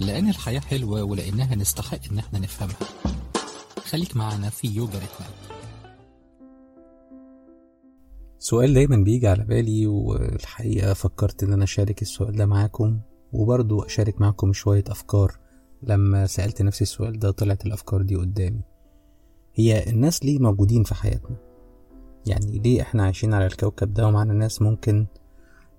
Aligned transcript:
لأن 0.00 0.28
الحياة 0.28 0.60
حلوة 0.60 1.02
ولأنها 1.02 1.54
نستحق 1.54 1.98
إن 2.12 2.18
إحنا 2.18 2.38
نفهمها. 2.38 2.76
خليك 3.84 4.16
معنا 4.16 4.50
في 4.50 4.68
يوجا 4.68 4.98
ريتمات 4.98 5.30
سؤال 8.38 8.74
دايما 8.74 8.96
بيجي 8.96 9.28
على 9.28 9.44
بالي 9.44 9.86
والحقيقة 9.86 10.92
فكرت 10.94 11.42
إن 11.42 11.52
أنا 11.52 11.64
أشارك 11.64 12.02
السؤال 12.02 12.36
ده 12.36 12.46
معاكم 12.46 13.00
وبرضو 13.32 13.82
أشارك 13.82 14.20
معاكم 14.20 14.52
شوية 14.52 14.84
أفكار. 14.88 15.38
لما 15.82 16.26
سألت 16.26 16.62
نفسي 16.62 16.82
السؤال 16.84 17.18
ده 17.18 17.30
طلعت 17.30 17.66
الأفكار 17.66 18.02
دي 18.02 18.16
قدامي. 18.16 18.60
هي 19.54 19.90
الناس 19.90 20.24
ليه 20.24 20.38
موجودين 20.38 20.84
في 20.84 20.94
حياتنا؟ 20.94 21.36
يعني 22.26 22.58
ليه 22.58 22.82
إحنا 22.82 23.04
عايشين 23.04 23.34
على 23.34 23.46
الكوكب 23.46 23.94
ده؟ 23.94 24.06
ومعنا 24.06 24.32
ناس 24.32 24.62
ممكن 24.62 25.06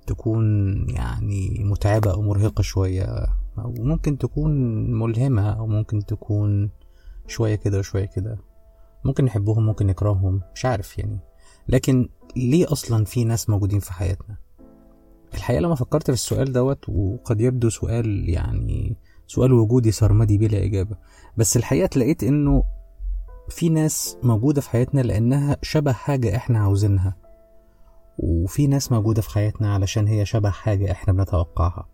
تكون 0.08 0.46
يعني 0.90 1.64
متعبة 1.64 2.12
أو 2.12 2.22
مرهقة 2.22 2.62
شوية. 2.62 3.26
أو 3.58 3.74
ممكن 3.78 4.18
تكون 4.18 4.52
ملهمة 5.00 5.50
أو 5.50 5.68
ممكن 5.68 6.06
تكون 6.06 6.70
شوية 7.28 7.56
كده 7.56 7.80
وشوية 7.80 8.06
كده. 8.06 8.38
ممكن 9.06 9.26
نحبهم 9.26 9.66
ممكن 9.66 9.88
نكرههم 9.88 10.42
مش 10.56 10.66
عارف 10.66 11.00
يعني. 11.00 11.20
لكن 11.68 12.10
ليه 12.36 12.72
أصلا 12.72 13.06
في 13.06 13.24
ناس 13.24 13.50
موجودين 13.50 13.80
في 13.80 13.94
حياتنا؟ 13.94 14.38
الحقيقة 15.34 15.62
لما 15.62 15.76
فكرت 15.76 16.04
في 16.04 16.14
السؤال 16.14 16.52
دوت 16.52 16.90
وقد 16.90 17.42
يبدو 17.42 17.70
سؤال 17.70 18.30
يعني 18.30 18.98
سؤال 19.28 19.54
وجودي 19.54 19.92
سرمدي 19.92 20.38
بلا 20.38 20.64
إجابة. 20.64 20.96
بس 21.38 21.58
الحقيقة 21.58 22.00
لقيت 22.00 22.24
إنه 22.24 22.64
في 23.50 23.70
ناس 23.70 24.18
موجودة 24.24 24.62
في 24.62 24.70
حياتنا 24.70 25.02
لأنها 25.02 25.58
شبه 25.62 25.92
حاجة 25.92 26.36
إحنا 26.36 26.60
عاوزينها. 26.60 27.16
وفي 28.20 28.68
ناس 28.68 28.92
موجودة 28.92 29.22
في 29.22 29.30
حياتنا 29.30 29.74
علشان 29.74 30.08
هي 30.08 30.26
شبه 30.26 30.50
حاجة 30.50 30.92
إحنا 30.92 31.14
بنتوقعها. 31.14 31.88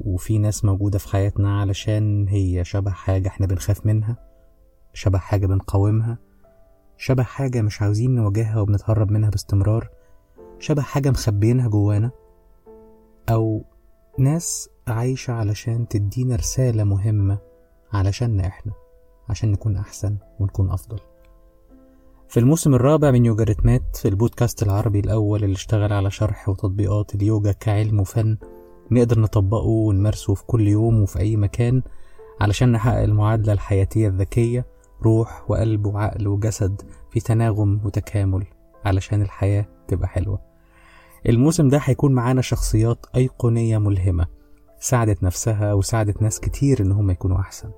وفي 0.00 0.38
ناس 0.38 0.64
موجودة 0.64 0.98
في 0.98 1.08
حياتنا 1.08 1.60
علشان 1.60 2.28
هي 2.28 2.64
شبه 2.64 2.90
حاجة 2.90 3.28
إحنا 3.28 3.46
بنخاف 3.46 3.86
منها 3.86 4.16
شبه 4.94 5.18
حاجة 5.18 5.46
بنقاومها 5.46 6.18
شبه 6.96 7.22
حاجة 7.22 7.62
مش 7.62 7.82
عاوزين 7.82 8.14
نواجهها 8.14 8.60
وبنتهرب 8.60 9.10
منها 9.10 9.30
باستمرار 9.30 9.88
شبه 10.58 10.82
حاجة 10.82 11.10
مخبيينها 11.10 11.68
جوانا 11.68 12.10
أو 13.30 13.64
ناس 14.18 14.70
عايشة 14.88 15.32
علشان 15.32 15.88
تدينا 15.88 16.36
رسالة 16.36 16.84
مهمة 16.84 17.38
علشاننا 17.92 18.46
إحنا 18.46 18.72
عشان 19.28 19.52
نكون 19.52 19.76
أحسن 19.76 20.16
ونكون 20.40 20.70
أفضل. 20.70 20.98
في 22.28 22.40
الموسم 22.40 22.74
الرابع 22.74 23.10
من 23.10 23.24
يوجا 23.26 23.44
ريتمات 23.44 23.96
في 23.96 24.08
البودكاست 24.08 24.62
العربي 24.62 25.00
الأول 25.00 25.44
اللي 25.44 25.54
اشتغل 25.54 25.92
على 25.92 26.10
شرح 26.10 26.48
وتطبيقات 26.48 27.14
اليوجا 27.14 27.52
كعلم 27.52 28.00
وفن 28.00 28.36
نقدر 28.90 29.20
نطبقه 29.20 29.66
ونمارسه 29.66 30.34
في 30.34 30.44
كل 30.46 30.68
يوم 30.68 31.02
وفي 31.02 31.18
أي 31.18 31.36
مكان 31.36 31.82
علشان 32.40 32.72
نحقق 32.72 32.98
المعادلة 33.02 33.52
الحياتية 33.52 34.08
الذكية 34.08 34.66
روح 35.02 35.50
وقلب 35.50 35.86
وعقل 35.86 36.28
وجسد 36.28 36.82
في 37.10 37.20
تناغم 37.20 37.80
وتكامل 37.84 38.44
علشان 38.84 39.22
الحياة 39.22 39.66
تبقى 39.88 40.08
حلوة. 40.08 40.38
الموسم 41.28 41.68
ده 41.68 41.78
هيكون 41.84 42.12
معانا 42.14 42.42
شخصيات 42.42 43.06
أيقونية 43.16 43.78
ملهمة 43.78 44.26
ساعدت 44.80 45.22
نفسها 45.22 45.72
وساعدت 45.72 46.22
ناس 46.22 46.40
كتير 46.40 46.80
إن 46.82 46.92
هم 46.92 47.10
يكونوا 47.10 47.38
أحسن 47.40 47.70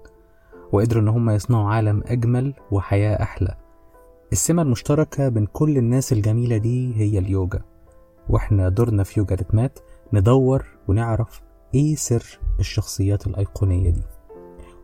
وقدروا 0.72 1.02
إن 1.02 1.08
هم 1.08 1.30
يصنعوا 1.30 1.68
عالم 1.70 2.02
أجمل 2.06 2.54
وحياة 2.70 3.22
أحلى. 3.22 3.54
السمة 4.32 4.62
المشتركة 4.62 5.28
بين 5.28 5.46
كل 5.46 5.78
الناس 5.78 6.12
الجميلة 6.12 6.56
دي 6.56 6.96
هي 6.96 7.18
اليوجا 7.18 7.60
وإحنا 8.28 8.68
دورنا 8.68 9.02
في 9.02 9.20
يوجا 9.20 9.34
ريتمات 9.34 9.78
ندور 10.12 10.64
ونعرف 10.90 11.42
إيه 11.74 11.94
سر 11.94 12.40
الشخصيات 12.60 13.26
الأيقونية 13.26 13.90
دي. 13.90 14.02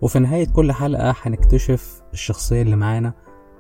وفي 0.01 0.19
نهاية 0.19 0.47
كل 0.53 0.73
حلقة 0.73 1.15
هنكتشف 1.23 2.03
الشخصية 2.13 2.63
اللي 2.63 2.77
معانا 2.77 3.13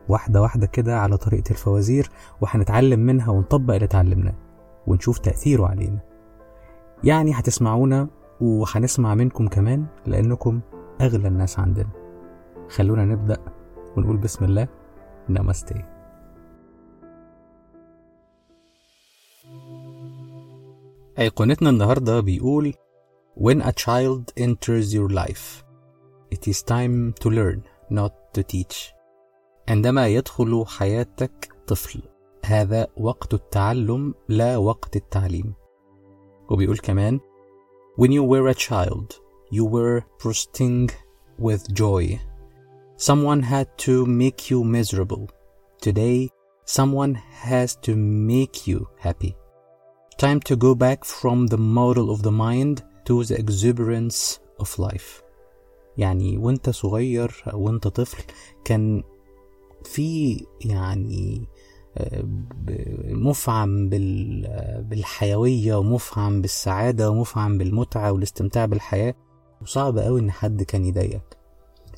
واحدة 0.09 0.43
واحدة 0.43 0.67
كده 0.67 0.99
على 0.99 1.17
طريقة 1.17 1.51
الفوازير 1.51 2.11
وهنتعلم 2.41 3.01
منها 3.01 3.31
ونطبق 3.31 3.75
اللي 3.75 3.85
اتعلمناه 3.85 4.35
ونشوف 4.87 5.19
تأثيره 5.19 5.67
علينا. 5.67 5.99
يعني 7.05 7.33
هتسمعونا 7.33 8.09
وهنسمع 8.41 9.15
منكم 9.15 9.49
كمان 9.49 9.87
لأنكم 10.07 10.61
أغلى 11.01 11.29
الناس 11.29 11.59
عندنا. 11.59 11.89
خلونا 12.69 13.05
نبدأ 13.05 13.39
ونقول 13.97 14.17
بسم 14.17 14.45
الله. 14.45 14.69
نمستي. 15.29 15.96
أيقونتنا 21.20 21.70
النهاردة 21.70 22.20
بيقول 22.20 22.74
When 23.38 23.62
a 23.62 23.72
child 23.72 24.34
enters 24.38 24.94
your 24.94 25.10
life 25.10 25.64
it 26.32 26.48
is 26.48 26.64
time 26.64 27.14
to 27.22 27.30
learn 27.30 27.62
not 27.90 28.14
to 28.34 28.44
teach 28.44 28.94
عندما 29.70 30.08
يدخل 30.08 30.66
حياتك 30.68 31.54
طفل 31.68 32.02
هذا 32.46 32.88
وقت 32.98 33.34
التعلم 33.34 34.14
لا 34.30 34.58
وقت 34.58 34.96
التعليم 34.96 35.54
وبيقول 36.50 36.78
كمان 36.78 37.20
When 37.98 38.12
you 38.12 38.24
were 38.24 38.48
a 38.48 38.56
child 38.56 39.20
you 39.52 39.66
were 39.66 40.02
bursting 40.24 40.90
with 41.40 41.74
joy 41.74 42.20
Someone 43.02 43.42
had 43.42 43.68
to 43.80 44.06
make 44.06 44.52
you 44.52 44.64
miserable. 44.64 45.28
Today, 45.82 46.30
someone 46.66 47.16
has 47.16 47.76
to 47.78 47.96
make 47.96 48.68
you 48.68 48.88
happy. 49.00 49.36
Time 50.19 50.41
to 50.41 50.57
go 50.57 50.75
back 50.75 51.05
from 51.05 51.47
the 51.47 51.59
model 51.59 52.11
of 52.11 52.23
the 52.23 52.31
mind 52.31 52.83
to 53.05 53.23
the 53.25 53.37
exuberance 53.37 54.39
of 54.59 54.79
life. 54.79 55.23
يعني 55.99 56.39
وانت 56.39 56.71
صغير 56.71 57.45
أو 57.53 57.63
وانت 57.63 57.89
طفل 57.89 58.23
كان 58.65 59.03
في 59.85 60.41
يعني 60.65 61.49
مفعم 63.05 63.89
بالحيوية 64.89 65.75
ومفعم 65.75 66.41
بالسعادة 66.43 67.11
ومفعم 67.11 67.59
بالمتعة 67.59 68.13
والاستمتاع 68.13 68.67
بالحياة. 68.67 69.15
وصعب 69.63 69.99
قوي 69.99 70.21
إن 70.21 70.31
حد 70.31 70.63
كان 70.63 70.85
يضايقك. 70.85 71.37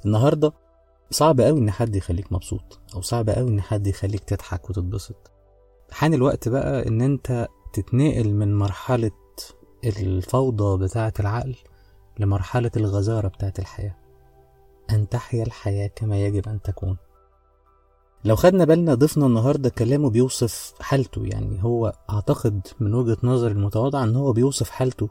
النهارده 0.07 0.53
صعب 1.11 1.41
قوي 1.41 1.59
إن 1.59 1.71
حد 1.71 1.97
يخليك 1.97 2.33
مبسوط 2.33 2.81
أو 2.95 3.01
صعب 3.01 3.31
قوي 3.31 3.49
إن 3.49 3.61
حد 3.61 3.87
يخليك 3.87 4.25
تضحك 4.25 4.71
وتتبسط. 4.71 5.31
حان 5.91 6.15
الوقت 6.15 6.49
بقى 6.49 6.89
إن 6.89 7.03
أنت 7.03 7.49
تتنقل 7.83 8.34
من 8.34 8.59
مرحلة 8.59 9.11
الفوضى 9.84 10.84
بتاعة 10.84 11.12
العقل 11.21 11.56
لمرحلة 12.19 12.71
الغزارة 12.77 13.28
بتاعة 13.28 13.53
الحياة. 13.59 13.97
أن 14.91 15.09
تحيا 15.09 15.43
الحياة 15.43 15.87
كما 15.87 16.27
يجب 16.27 16.49
أن 16.49 16.62
تكون. 16.62 16.97
لو 18.25 18.37
خدنا 18.37 18.65
بالنا 18.65 18.94
ضيفنا 18.94 19.27
النهاردة 19.27 19.71
كلامه 19.71 20.11
بيوصف 20.11 20.75
حالته 20.81 21.27
يعني 21.27 21.65
هو 21.65 21.93
أعتقد 22.11 22.66
من 22.81 22.94
وجهة 22.94 23.19
نظر 23.22 23.50
المتواضعة 23.50 24.05
أن 24.05 24.16
هو 24.16 24.33
بيوصف 24.33 24.71
حالته 24.71 25.09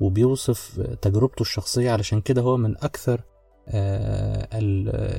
وبيوصف 0.00 0.80
تجربته 1.02 1.42
الشخصية 1.42 1.90
علشان 1.90 2.20
كده 2.20 2.42
هو 2.42 2.56
من 2.56 2.76
أكثر 2.76 3.20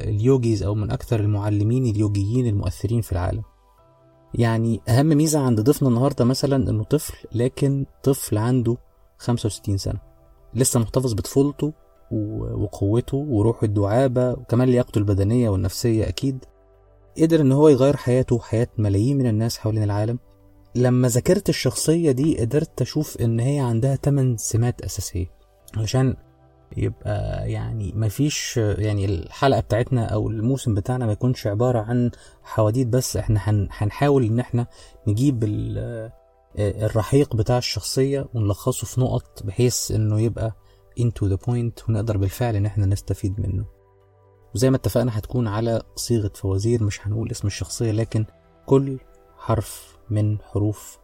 اليوجيز 0.09 0.63
أو 0.63 0.75
من 0.75 0.91
أكثر 0.91 1.19
المعلمين 1.19 1.85
اليوجيين 1.85 2.47
المؤثرين 2.47 3.02
في 3.02 3.12
العالم. 3.12 3.44
يعني 4.38 4.81
أهم 4.90 5.06
ميزة 5.06 5.40
عند 5.40 5.62
ضيفنا 5.62 5.90
النهاردة 5.90 6.25
مثلا 6.25 6.69
إنه 6.69 6.84
طفل 6.84 7.13
لكن 7.31 7.85
طفل 8.03 8.38
عنده 8.38 8.78
65 9.18 9.78
سنة. 9.78 10.00
لسه 10.53 10.79
محتفظ 10.79 11.13
بطفولته 11.13 11.73
وقوته 12.12 13.18
وروحه 13.18 13.66
الدعابة 13.66 14.31
وكمان 14.31 14.68
لياقته 14.68 15.00
البدنية 15.00 15.50
والنفسية 15.50 16.07
أكيد. 16.07 16.46
قدر 17.22 17.41
إن 17.41 17.51
هو 17.51 17.69
يغير 17.69 17.97
حياته 17.97 18.35
وحياة 18.35 18.68
ملايين 18.78 19.18
من 19.18 19.28
الناس 19.28 19.57
حوالين 19.57 19.84
العالم. 19.84 20.19
لما 20.75 21.07
ذاكرت 21.07 21.50
الشخصية 21.50 22.12
دي 22.12 22.40
قدرت 22.40 22.81
أشوف 22.81 23.17
إن 23.22 23.40
هي 23.40 23.59
عندها 23.59 23.96
8 23.96 24.38
سمات 24.38 24.81
أساسية. 24.81 25.25
علشان 25.78 26.16
يبقى 26.78 27.52
يعني 27.52 27.94
مفيش 27.96 28.58
يعني 28.58 29.06
الحلقة 29.06 29.59
بتاعتنا 29.62 30.06
أو 30.06 30.29
الموسم 30.29 30.73
بتاعنا 30.76 31.06
ما 31.06 31.12
يكونش 31.12 31.47
عبارة 31.47 31.79
عن 31.79 32.12
حواديت 32.44 32.88
بس. 32.88 33.17
إحنا 33.17 33.40
هنحاول 33.72 34.23
إن 34.26 34.40
إحنا 34.40 34.67
نجيب 35.08 35.44
الرحيق 36.59 37.35
بتاع 37.35 37.58
الشخصية 37.58 38.26
ونلخصه 38.34 38.88
في 38.88 39.02
نقط 39.02 39.44
بحيث 39.44 39.91
إنه 39.91 40.22
يبقى 40.22 40.56
into 41.00 41.26
the 41.29 41.38
point 41.47 41.90
ونقدر 41.90 42.17
بالفعل 42.17 42.56
إن 42.56 42.66
إحنا 42.66 42.85
نستفيد 42.85 43.40
منه. 43.40 43.66
وزي 44.56 44.70
ما 44.70 44.76
اتفقنا 44.76 45.18
هتكون 45.18 45.47
على 45.47 45.82
صيغة 45.96 46.32
فوازير 46.35 46.84
مش 46.84 47.08
هنقول 47.08 47.32
اسم 47.32 47.47
الشخصية 47.47 47.91
لكن 47.91 48.26
كل 48.66 49.00
حرف 49.38 49.97
من 50.09 50.38
حروف 50.41 50.97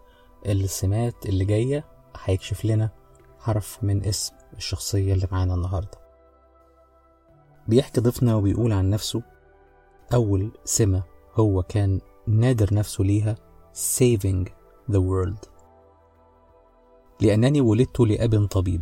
السمات 0.45 1.25
اللي 1.25 1.45
جاية 1.45 1.85
هيكشف 2.23 2.65
لنا 2.65 2.89
حرف 3.39 3.77
من 3.83 4.05
اسم. 4.05 4.33
الشخصية 4.57 5.13
اللي 5.13 5.27
معانا 5.31 5.53
النهاردة. 5.53 6.01
بيحكي 7.67 8.01
ضيفنا 8.01 8.35
وبيقول 8.35 8.73
عن 8.73 8.89
نفسه. 8.89 9.21
أول 10.13 10.51
سمة 10.65 11.03
هو 11.35 11.63
كان 11.63 12.01
نادر 12.27 12.73
نفسه 12.73 13.03
ليها 13.03 13.35
saving 13.73 14.49
the 14.91 14.99
world. 14.99 15.49
لأنني 17.21 17.61
ولدت 17.61 17.99
لأب 17.99 18.45
طبيب 18.45 18.81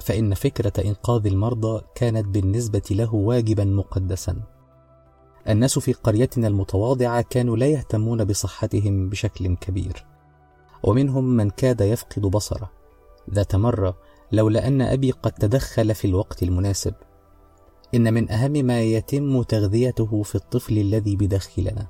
فإن 0.00 0.34
فكرة 0.34 0.72
إنقاذ 0.84 1.26
المرضى 1.26 1.82
كانت 1.94 2.26
بالنسبة 2.26 2.82
له 2.90 3.14
واجبا 3.14 3.64
مقدسا. 3.64 4.42
الناس 5.48 5.78
في 5.78 5.92
قريتنا 5.92 6.48
المتواضعة 6.48 7.22
كانوا 7.22 7.56
لا 7.56 7.66
يهتمون 7.66 8.24
بصحتهم 8.24 9.08
بشكل 9.08 9.56
كبير. 9.56 10.06
ومنهم 10.82 11.24
من 11.24 11.50
كاد 11.50 11.80
يفقد 11.80 12.22
بصره. 12.22 12.70
ذات 13.30 13.56
مرة 13.56 13.96
لولا 14.32 14.66
أن 14.66 14.82
أبي 14.82 15.10
قد 15.10 15.32
تدخل 15.32 15.94
في 15.94 16.04
الوقت 16.04 16.42
المناسب. 16.42 16.94
إن 17.94 18.14
من 18.14 18.30
أهم 18.30 18.52
ما 18.52 18.82
يتم 18.82 19.42
تغذيته 19.42 20.22
في 20.22 20.34
الطفل 20.34 20.78
الذي 20.78 21.16
بداخلنا 21.16 21.86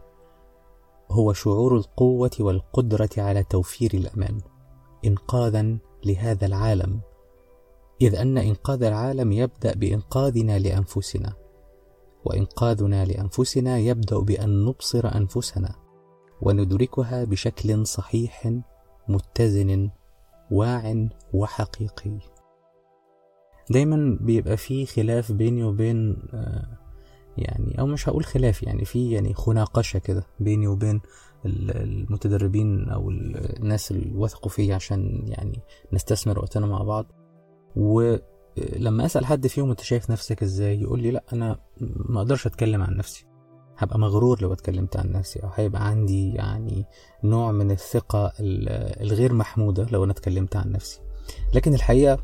هو 1.11 1.33
شعور 1.33 1.77
القوة 1.77 2.31
والقدرة 2.41 3.11
على 3.19 3.43
توفير 3.43 3.91
الأمان 3.95 4.41
إنقاذا 5.05 5.77
لهذا 6.05 6.47
العالم. 6.47 7.01
إذ 8.03 8.15
أن 8.15 8.39
إنقاذ 8.39 8.83
العالم 8.83 9.33
يبدأ 9.33 9.75
بإنقاذنا 9.75 10.59
لأنفسنا 10.59 11.33
وإنقاذنا 12.25 13.05
لأنفسنا 13.05 13.79
يبدأ 13.79 14.19
بأن 14.19 14.65
نبصر 14.65 15.17
أنفسنا 15.17 15.75
وندركها 16.43 17.25
بشكل 17.25 17.87
صحيح 17.87 18.53
متزن 19.09 19.91
واع 20.51 21.09
وحقيقي. 21.33 22.19
دايما 23.71 24.19
بيبقى 24.21 24.57
في 24.57 24.87
خلاف 24.87 25.33
بيني 25.33 25.65
وبين 25.65 26.17
آه، 26.35 26.79
يعني 27.39 27.81
أو 27.81 27.87
مش 27.87 28.09
هقول 28.09 28.25
خلاف 28.25 28.63
يعني 28.63 28.85
في 28.85 29.11
يعني 29.11 29.35
خناقشة 29.35 29.99
كده 29.99 30.27
بيني 30.41 30.67
وبين 30.67 31.01
المتدربين 31.47 32.89
أو 32.89 33.11
الناس 33.11 33.91
اللي 33.91 34.17
وثقوا 34.17 34.51
فيا 34.51 34.75
عشان 34.75 35.25
يعني 35.27 35.61
نستثمر 35.93 36.39
وقتنا 36.39 36.67
مع 36.67 36.83
بعض. 36.83 37.07
ولما 37.77 39.07
أسأل 39.07 39.27
حد 39.27 39.47
فيهم 39.47 39.71
أنت 39.71 39.81
شايف 39.81 40.11
نفسك 40.11 40.43
إزاي؟ 40.43 40.81
يقول 40.81 41.03
لي 41.03 41.11
لا 41.11 41.25
أنا 41.33 41.59
ما 41.81 42.21
أقدرش 42.21 42.47
أتكلم 42.47 42.83
عن 42.83 42.97
نفسي. 42.97 43.30
هبقى 43.81 43.99
مغرور 43.99 44.43
لو 44.43 44.53
اتكلمت 44.53 44.97
عن 44.97 45.13
نفسي 45.13 45.39
أو 45.43 45.49
هيبقى 45.55 45.87
عندي 45.87 46.35
يعني 46.35 46.85
نوع 47.25 47.53
من 47.53 47.71
الثقة 47.71 48.33
الغير 48.41 49.33
محمودة 49.33 49.87
لو 49.91 50.05
أنا 50.05 50.13
اتكلمت 50.13 50.57
عن 50.57 50.73
نفسي. 50.73 51.01
لكن 51.55 51.75
الحقيقة 51.75 52.19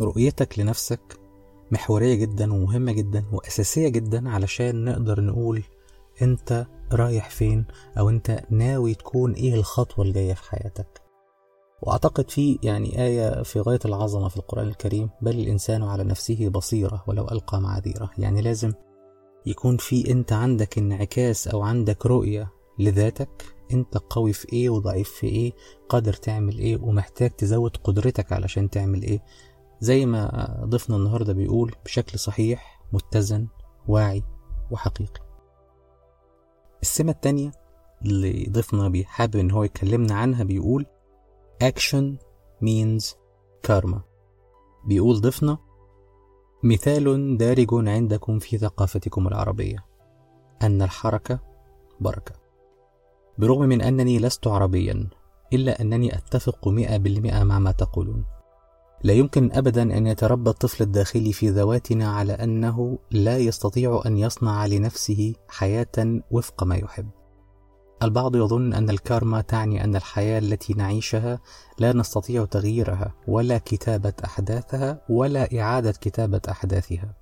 رؤيتك 0.00 0.58
لنفسك 0.58 1.00
محورية 1.70 2.14
جدا 2.14 2.52
ومهمة 2.52 2.92
جدا 2.92 3.24
وأساسية 3.32 3.88
جدا 3.88 4.30
علشان 4.30 4.84
نقدر 4.84 5.20
نقول 5.20 5.62
أنت 6.22 6.66
رايح 6.92 7.30
فين 7.30 7.64
أو 7.98 8.08
أنت 8.08 8.42
ناوي 8.50 8.94
تكون 8.94 9.32
إيه 9.32 9.54
الخطوة 9.54 10.04
الجاية 10.04 10.34
في 10.34 10.50
حياتك. 10.50 11.02
وأعتقد 11.82 12.30
في 12.30 12.58
يعني 12.62 13.02
آية 13.04 13.42
في 13.42 13.60
غاية 13.60 13.78
العظمة 13.84 14.28
في 14.28 14.36
القرآن 14.36 14.68
الكريم 14.68 15.10
بل 15.22 15.38
الإنسان 15.38 15.82
على 15.82 16.04
نفسه 16.04 16.48
بصيرة 16.48 17.04
ولو 17.06 17.24
ألقى 17.28 17.60
معاذيره. 17.60 18.10
يعني 18.18 18.40
لازم 18.42 18.72
يكون 19.46 19.76
في 19.76 20.10
أنت 20.10 20.32
عندك 20.32 20.78
انعكاس 20.78 21.48
أو 21.48 21.62
عندك 21.62 22.06
رؤية 22.06 22.52
لذاتك 22.78 23.54
أنت 23.72 23.98
قوي 23.98 24.32
في 24.32 24.52
إيه 24.52 24.70
وضعيف 24.70 25.10
في 25.10 25.26
إيه 25.26 25.52
قادر 25.88 26.12
تعمل 26.12 26.58
إيه 26.58 26.76
ومحتاج 26.76 27.30
تزود 27.30 27.76
قدرتك 27.76 28.32
علشان 28.32 28.70
تعمل 28.70 29.02
إيه. 29.02 29.22
زي 29.80 30.06
ما 30.06 30.56
ضيفنا 30.64 30.96
النهاردة 30.96 31.32
بيقول 31.32 31.74
بشكل 31.84 32.18
صحيح 32.18 32.82
متزن 32.92 33.46
واعي 33.88 34.22
وحقيقي. 34.70 35.20
السمة 36.82 37.12
التانية 37.12 37.52
اللي 38.04 38.46
ضيفنا 38.50 38.88
بيحابب 38.88 39.36
إن 39.36 39.50
هو 39.50 39.64
يكلمنا 39.64 40.14
عنها 40.14 40.44
بيقول 40.44 40.86
action 41.64 42.04
means 42.64 43.04
karma. 43.66 43.98
بيقول 44.84 45.20
ضيفنا 45.20 45.58
مثال 46.64 47.36
دارج 47.36 47.68
عندكم 47.72 48.38
في 48.38 48.58
ثقافتكم 48.58 49.28
العربية. 49.28 49.84
أن 50.62 50.82
الحركة 50.82 51.38
بركة. 52.00 52.34
برغم 53.38 53.60
من 53.60 53.82
أنني 53.82 54.18
لست 54.18 54.46
عربيا 54.46 55.08
إلا 55.52 55.80
أنني 55.80 56.16
أتفق 56.16 56.68
مئة 56.68 56.96
بالمئة 56.96 57.44
مع 57.44 57.58
ما 57.58 57.72
تقولون. 57.72 58.24
لا 59.04 59.12
يمكن 59.12 59.52
أبدا 59.52 59.82
أن 59.82 60.06
يتربى 60.06 60.50
الطفل 60.50 60.82
الداخلي 60.82 61.32
في 61.32 61.48
ذواتنا 61.48 62.12
على 62.12 62.32
أنه 62.32 62.98
لا 63.10 63.38
يستطيع 63.38 64.02
أن 64.06 64.18
يصنع 64.18 64.66
لنفسه 64.66 65.34
حياة 65.48 66.20
وفق 66.30 66.64
ما 66.64 66.76
يحب. 66.76 67.08
البعض 68.02 68.36
يظن 68.36 68.72
أن 68.72 68.90
الكارما 68.90 69.40
تعني 69.40 69.84
أن 69.84 69.96
الحياة 69.96 70.38
التي 70.38 70.74
نعيشها 70.74 71.40
لا 71.78 71.92
نستطيع 71.92 72.44
تغييرها 72.44 73.12
ولا 73.28 73.58
كتابة 73.58 74.12
أحداثها 74.24 75.00
ولا 75.08 75.60
إعادة 75.60 75.92
كتابة 75.92 76.40
أحداثها. 76.50 77.14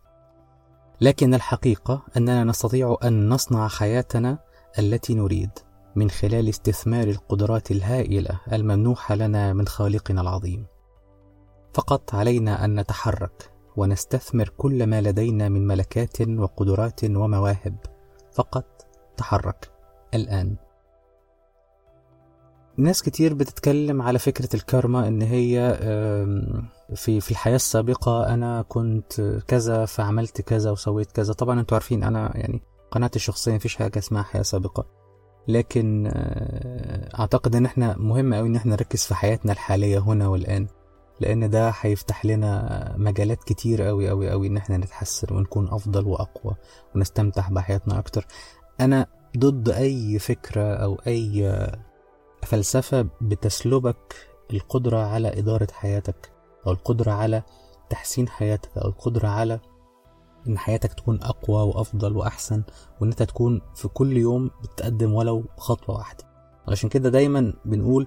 لكن 1.01 1.35
الحقيقة 1.35 2.03
أننا 2.17 2.45
نستطيع 2.45 2.97
أن 3.05 3.29
نصنع 3.29 3.69
حياتنا 3.69 4.39
التي 4.79 5.15
نريد 5.15 5.51
من 5.97 6.11
خلال 6.11 6.49
استثمار 6.49 7.09
القدرات 7.09 7.71
الهائلة 7.71 8.41
الممنوحة 8.53 9.15
لنا 9.15 9.53
من 9.53 9.67
خالقنا 9.67 10.21
العظيم. 10.21 10.67
فقط 11.75 12.15
علينا 12.15 12.65
أن 12.65 12.81
نتحرك 12.81 13.51
ونستثمر 13.77 14.49
كل 14.49 14.87
ما 14.87 15.01
لدينا 15.01 15.49
من 15.49 15.67
ملكات 15.67 16.29
وقدرات 16.29 17.05
ومواهب 17.05 17.77
فقط 18.33 18.87
تحرك 19.17 19.71
الآن 20.15 20.57
ناس 22.81 23.03
كتير 23.03 23.35
بتتكلم 23.35 24.03
على 24.03 24.19
فكرة 24.19 24.49
الكارما 24.55 25.09
إن 25.09 25.23
هي 25.23 25.77
في 26.95 27.21
في 27.21 27.31
الحياة 27.31 27.57
السابقة 27.57 28.35
أنا 28.35 28.63
كنت 28.69 29.41
كذا 29.49 29.85
فعملت 29.85 30.41
كذا 30.41 30.71
وسويت 30.71 31.13
كذا. 31.13 31.33
طبعا 31.33 31.61
أنتوا 31.61 31.77
عارفين 31.77 32.05
أنا 32.05 32.37
يعني 32.37 32.63
قناعتي 32.91 33.17
الشخصية 33.17 33.55
مفيش 33.55 33.77
حاجة 33.77 33.99
اسمها 33.99 34.23
حياة 34.23 34.43
سابقة. 34.43 34.87
لكن 35.49 36.07
آه، 36.15 37.21
أعتقد 37.21 37.57
إن 37.57 37.65
إحنا 37.65 37.97
مهم 37.99 38.35
قوي 38.35 38.49
إن 38.49 38.57
إحنا 38.57 38.73
نركز 38.73 39.05
في 39.05 39.15
حياتنا 39.15 39.53
الحالية 39.53 39.99
هنا 39.99 40.29
والآن. 40.29 40.67
لأن 41.21 41.51
ده 41.51 41.73
هيفتح 41.81 42.25
لنا 42.27 42.95
مجالات 42.99 43.45
كتير 43.45 43.83
قوي 43.83 44.09
قوي 44.09 44.31
قوي 44.31 44.47
إن 44.47 44.57
إحنا 44.57 44.77
نتحسن 44.77 45.35
ونكون 45.37 45.69
أفضل 45.69 46.07
وأقوى 46.07 46.55
ونستمتع 46.95 47.49
بحياتنا 47.49 47.99
أكتر. 47.99 48.27
أنا 48.81 49.07
ضد 49.39 49.69
أي 49.69 50.19
فكرة 50.19 50.75
أو 50.75 51.01
أي 51.07 51.67
فلسفة 52.43 53.07
بتسلبك 53.21 54.29
القدرة 54.53 54.99
على 54.99 55.39
إدارة 55.39 55.69
حياتك 55.73 56.33
أو 56.67 56.73
القدرة 56.73 57.13
على 57.13 57.43
تحسين 57.91 58.29
حياتك 58.29 58.79
أو 58.79 58.89
القدرة 58.89 59.29
على 59.29 59.61
إن 60.49 60.59
حياتك 60.59 60.93
تكون 60.93 61.23
أقوى 61.23 61.63
وأفضل 61.63 62.17
وأحسن 62.17 62.63
وإن 63.01 63.09
أنت 63.11 63.23
تكون 63.23 63.61
في 63.75 63.89
كل 63.89 64.17
يوم 64.17 64.51
بتقدم 64.63 65.13
ولو 65.15 65.45
خطوة 65.57 65.97
واحدة. 65.97 66.25
علشان 66.69 66.89
كده 66.89 67.09
دايما 67.09 67.55
بنقول 67.65 68.07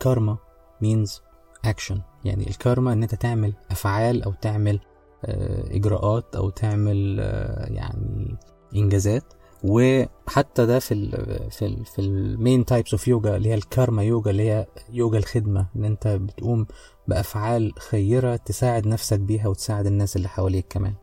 كارما 0.00 0.36
means 0.84 1.20
action 1.64 2.00
يعني 2.24 2.50
الكارما 2.50 2.92
إن 2.92 3.02
أنت 3.02 3.14
تعمل 3.14 3.54
أفعال 3.70 4.22
أو 4.22 4.32
تعمل 4.32 4.80
آه، 5.24 5.76
إجراءات 5.76 6.36
أو 6.36 6.50
تعمل 6.50 7.16
آه، 7.20 7.66
يعني 7.66 8.36
إنجازات. 8.76 9.32
وحتى 9.68 10.66
ده 10.66 10.78
في 10.78 10.94
ال 10.94 11.10
في 11.50 11.66
ال 11.66 11.84
في 11.84 11.98
ال 11.98 12.11
main 12.11 12.64
types 12.64 12.92
of 12.92 13.08
yoga 13.08 13.36
اللي 13.36 13.48
هي 13.48 13.54
الكارما 13.54 14.02
يوجا 14.02 14.30
اللي 14.30 14.50
هي 14.50 14.66
يوجا 14.92 15.18
الخدمة 15.18 15.66
إن 15.76 15.84
أنت 15.84 16.08
بتقوم 16.08 16.66
بأفعال 17.08 17.72
خيرة 17.78 18.36
تساعد 18.36 18.86
نفسك 18.86 19.18
بيها 19.20 19.48
وتساعد 19.48 19.86
الناس 19.86 20.16
اللي 20.16 20.28
حواليك 20.28 20.66
كمان. 20.68 20.94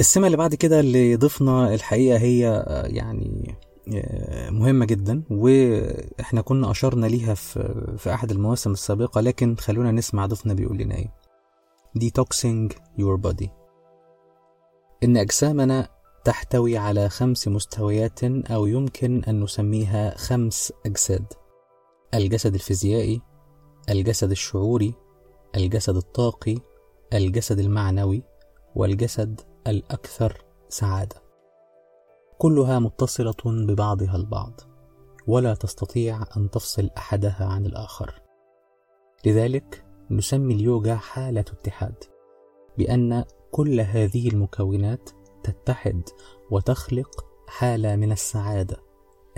السمة 0.00 0.26
اللي 0.26 0.36
بعد 0.36 0.54
كده 0.54 0.80
اللي 0.80 1.16
ضفنا 1.16 1.74
الحقيقة 1.74 2.18
هي 2.18 2.48
آه، 2.48 2.86
يعني 2.86 3.54
مهمة 4.50 4.84
جدا 4.84 5.22
وإحنا 5.30 6.40
كنا 6.40 6.70
أشرنا 6.70 7.06
ليها 7.06 7.34
في, 7.34 7.94
في 7.98 8.14
أحد 8.14 8.30
المواسم 8.30 8.72
السابقة 8.72 9.20
لكن 9.20 9.56
خلونا 9.56 9.92
نسمع 9.92 10.26
ضيفنا 10.26 10.54
بيقول 10.54 10.78
لنا 10.78 10.94
إيه. 10.94 11.14
Detoxing 11.98 12.72
your 12.98 13.20
body. 13.26 13.48
إن 15.04 15.16
أجسامنا 15.16 15.88
تحتوي 16.24 16.78
على 16.78 17.08
خمس 17.08 17.48
مستويات 17.48 18.24
أو 18.24 18.66
يمكن 18.66 19.24
أن 19.24 19.40
نسميها 19.40 20.18
خمس 20.18 20.72
أجساد. 20.86 21.24
الجسد 22.14 22.54
الفيزيائي 22.54 23.22
الجسد 23.90 24.30
الشعوري 24.30 24.94
الجسد 25.56 25.96
الطاقي 25.96 26.56
الجسد 27.12 27.58
المعنوي 27.58 28.22
والجسد 28.76 29.40
الأكثر 29.66 30.44
سعادة. 30.68 31.22
كلها 32.38 32.78
متصلة 32.78 33.34
ببعضها 33.44 34.16
البعض 34.16 34.60
ولا 35.26 35.54
تستطيع 35.54 36.24
أن 36.36 36.50
تفصل 36.50 36.90
أحدها 36.96 37.46
عن 37.46 37.66
الآخر. 37.66 38.22
لذلك 39.26 39.84
نسمي 40.10 40.54
اليوغا 40.54 40.94
حالة 40.94 41.40
اتحاد 41.40 42.04
بأن 42.78 43.24
كل 43.50 43.80
هذه 43.80 44.28
المكونات 44.28 45.10
تتحد 45.42 46.02
وتخلق 46.50 47.24
حالة 47.48 47.96
من 47.96 48.12
السعادة 48.12 48.76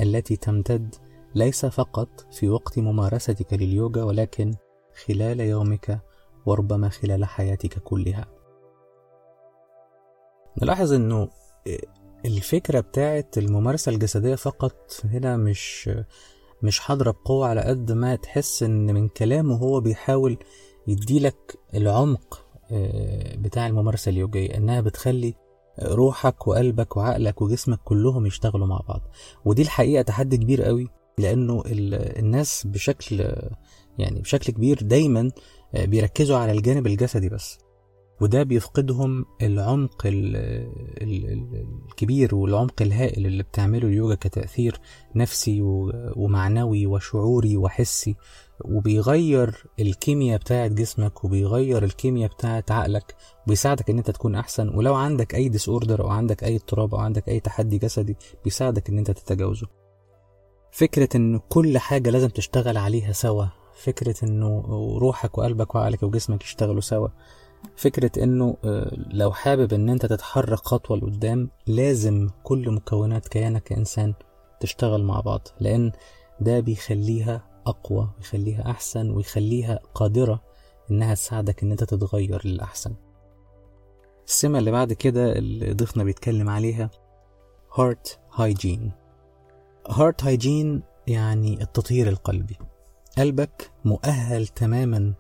التي 0.00 0.36
تمتد 0.36 0.94
ليس 1.34 1.66
فقط 1.66 2.26
في 2.32 2.48
وقت 2.48 2.78
ممارستك 2.78 3.52
لليوغا 3.52 4.02
ولكن 4.02 4.54
خلال 5.06 5.40
يومك 5.40 6.00
وربما 6.46 6.88
خلال 6.88 7.24
حياتك 7.24 7.78
كلها. 7.78 8.26
نلاحظ 10.62 10.92
إنه 10.92 11.28
الفكرة 12.24 12.80
بتاعت 12.80 13.38
الممارسة 13.38 13.92
الجسدية 13.92 14.34
فقط 14.34 15.00
هنا 15.04 15.36
مش 15.36 15.90
مش 16.62 16.80
حاضرة 16.80 17.10
بقوة 17.10 17.46
على 17.46 17.60
قد 17.60 17.92
ما 17.92 18.16
تحس 18.16 18.62
إن 18.62 18.94
من 18.94 19.08
كلامه 19.08 19.56
هو 19.56 19.80
بيحاول 19.80 20.38
يديلك 20.86 21.58
العمق 21.74 22.44
آه، 22.70 23.36
بتاع 23.36 23.66
الممارسة 23.66 24.08
اليوجية 24.10 24.56
إنها 24.56 24.80
بتخلي 24.80 25.34
روحك 25.82 26.46
وقلبك 26.46 26.96
وعقلك 26.96 27.42
وجسمك 27.42 27.78
كلهم 27.84 28.26
يشتغلوا 28.26 28.66
مع 28.66 28.80
بعض. 28.88 29.00
ودي 29.44 29.62
الحقيقة 29.62 30.02
تحدي 30.02 30.36
كبير 30.36 30.62
قوي 30.62 30.88
لأنه 31.18 31.62
الناس 31.66 32.66
بشكل 32.66 33.20
يعني 33.98 34.20
بشكل 34.20 34.52
كبير 34.52 34.78
دايما 34.82 35.30
آه، 35.74 35.84
بيركزوا 35.84 36.36
على 36.36 36.52
الجانب 36.52 36.86
الجسدي 36.86 37.28
بس. 37.28 37.58
وده 38.20 38.42
بيفقدهم 38.42 39.24
العمق 39.42 40.02
الكبير 41.02 42.34
والعمق 42.34 42.82
الهائل 42.82 43.26
اللي 43.26 43.42
بتعمله 43.42 43.88
اليوجا 43.88 44.14
كتأثير 44.14 44.80
نفسي 45.16 45.58
ومعنوي 46.16 46.86
وشعوري 46.86 47.56
وحسي. 47.56 48.16
وبيغير 48.64 49.66
الكيمياء 49.80 50.38
بتاعت 50.38 50.70
جسمك 50.70 51.24
وبيغير 51.24 51.84
الكيمياء 51.84 52.30
بتاعت 52.30 52.70
عقلك 52.70 53.16
وبيساعدك 53.46 53.90
إن 53.90 53.98
أنت 53.98 54.10
تكون 54.10 54.34
أحسن. 54.34 54.68
ولو 54.68 54.94
عندك 54.94 55.34
أي 55.34 55.48
disorder 55.48 56.02
أو 56.02 56.08
عندك 56.08 56.44
أي 56.44 56.56
اضطراب 56.56 56.94
أو 56.94 57.00
عندك 57.00 57.28
أي 57.28 57.40
تحدي 57.40 57.78
جسدي 57.78 58.16
بيساعدك 58.44 58.88
إن 58.88 58.98
أنت 58.98 59.10
تتجاوزه. 59.10 59.66
فكرة 60.72 61.08
إن 61.16 61.38
كل 61.48 61.78
حاجة 61.78 62.10
لازم 62.10 62.28
تشتغل 62.28 62.76
عليها 62.76 63.12
سوا. 63.12 63.46
فكرة 63.74 64.24
انه 64.24 64.60
روحك 64.98 65.38
وقلبك 65.38 65.74
وعقلك 65.74 66.02
وجسمك 66.02 66.42
يشتغلوا 66.42 66.80
سوا. 66.80 67.08
فكرة 67.76 68.22
انه 68.22 68.56
آه، 68.64 68.96
لو 69.12 69.32
حابب 69.32 69.72
إن 69.72 69.88
أنت 69.88 70.06
تتحرك 70.06 70.58
خطوة 70.58 70.96
لقدام 70.96 71.50
لازم 71.66 72.28
كل 72.42 72.70
مكونات 72.70 73.28
كيانك 73.28 73.62
كإنسان 73.62 74.14
تشتغل 74.60 75.04
مع 75.04 75.20
بعض. 75.20 75.48
لأن 75.60 75.92
ده 76.40 76.60
بيخليها 76.60 77.53
أقوى 77.66 78.10
ويخليها 78.18 78.70
أحسن 78.70 79.10
ويخليها 79.10 79.80
قادرة 79.94 80.42
إنها 80.90 81.14
تساعدك 81.14 81.62
إن 81.62 81.70
أنت 81.70 81.84
تتغير 81.84 82.46
للأحسن. 82.46 82.94
السمة 84.26 84.58
اللي 84.58 84.70
بعد 84.70 84.92
كده 84.92 85.32
اللي 85.32 85.72
ضيفنا 85.72 86.04
بيتكلم 86.04 86.48
عليها 86.48 86.90
heart 87.70 88.36
hygiene. 88.38 88.90
heart 89.88 90.24
hygiene 90.24 90.80
يعني 91.06 91.62
التطهير 91.62 92.08
القلبي. 92.08 92.58
قلبك 93.18 93.70
مؤهل 93.84 94.46
تماما 94.46 95.14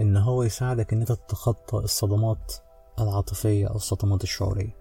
إن 0.00 0.16
هو 0.16 0.42
يساعدك 0.42 0.92
إن 0.92 1.00
أنت 1.00 1.12
تتخطى 1.12 1.78
الصدمات 1.78 2.52
العاطفية 2.98 3.66
أو 3.66 3.76
الصدمات 3.76 4.22
الشعورية. 4.22 4.76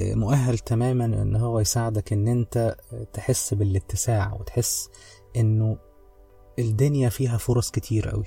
مؤهل 0.00 0.58
تماما 0.58 1.04
إن 1.04 1.36
هو 1.36 1.60
يساعدك 1.60 2.12
إن 2.12 2.28
أنت 2.28 2.76
تحس 3.12 3.54
بالاتساع 3.54 4.34
وتحس 4.34 4.90
إنه 5.36 5.78
الدنيا 6.58 7.08
فيها 7.08 7.36
فرص 7.36 7.70
كتير 7.70 8.08
قوي 8.08 8.24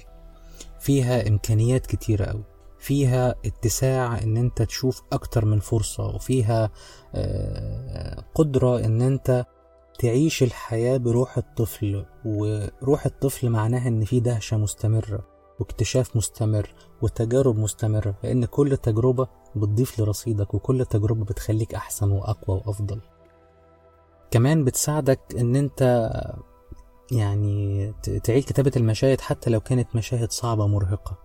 فيها 0.80 1.28
إمكانيات 1.28 1.86
كتيرة 1.86 2.26
قوي 2.26 2.44
فيها 2.80 3.36
اتساع 3.46 4.24
إن 4.24 4.38
أنت 4.38 4.62
تشوف 4.62 5.02
أكتر 5.12 5.46
من 5.46 5.60
فرصة 5.60 6.06
وفيها 6.06 6.70
آه، 7.16 8.24
قدرة 8.36 8.80
إن 8.86 9.02
أنت 9.02 9.46
تعيش 10.00 10.44
الحياة 10.44 10.98
بروح 10.98 11.38
الطفل 11.38 12.06
وروح 12.26 13.06
الطفل 13.06 13.50
معناها 13.50 13.88
إن 13.88 14.06
في 14.06 14.20
دهشة 14.20 14.58
مستمرة 14.58 15.28
واكتشاف 15.60 16.16
مستمر 16.16 16.74
وتجارب 17.02 17.58
مستمرة 17.58 18.16
لأن 18.24 18.46
كل 18.46 18.78
تجربة 18.78 19.28
بتضيف 19.56 20.00
لرصيدك 20.00 20.54
وكل 20.54 20.86
تجربة 20.86 21.26
بتخليك 21.26 21.76
أحسن 21.76 22.12
وأقوى 22.12 22.62
وأفضل. 22.66 23.02
كمان 24.32 24.64
بتساعدك 24.64 25.20
إن 25.40 25.56
أنت 25.56 26.12
يعني 27.12 27.94
تعيد 28.24 28.44
كتابة 28.44 28.72
المشاهد 28.78 29.22
حتى 29.22 29.50
لو 29.50 29.60
كانت 29.60 29.96
مشاهد 29.96 30.32
صعبة 30.32 30.68
مرهقة. 30.68 31.18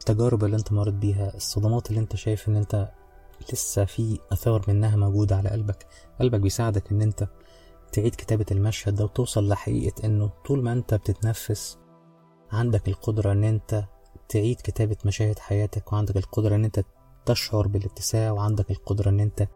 التجارب 0.00 0.44
اللي 0.44 0.56
انت 0.56 0.72
مريت 0.72 0.94
بيها 0.94 1.34
الصدمات 1.36 1.90
اللي 1.90 2.00
انت 2.00 2.16
شايف 2.16 2.48
ان 2.48 2.56
انت 2.56 2.88
لسه 3.52 3.84
في 3.84 4.18
آثار 4.32 4.64
منها 4.68 4.96
موجودة 4.96 5.36
على 5.36 5.48
قلبك 5.48 5.86
قلبك 6.20 6.40
بيساعدك 6.40 6.90
ان 6.92 7.02
انت 7.02 7.28
تعيد 7.92 8.14
كتابة 8.14 8.46
المشهد 8.50 8.94
ده 8.94 9.04
وتوصل 9.04 9.48
لحقيقة 9.48 10.06
انه 10.06 10.30
طول 10.46 10.62
ما 10.62 10.72
انت 10.72 10.94
بتتنفس 10.94 11.78
عندك 12.52 12.88
القدرة 12.88 13.32
ان 13.32 13.44
انت 13.44 13.84
تعيد 14.28 14.60
كتابة 14.64 14.96
مشاهد 15.04 15.38
حياتك 15.38 15.92
وعندك 15.92 16.16
القدرة 16.16 16.54
ان 16.56 16.64
انت 16.64 16.84
تشعر 17.26 17.68
بالاتساع 17.68 18.30
وعندك 18.30 18.70
القدرة 18.70 19.10
ان 19.10 19.20
انت 19.20 19.48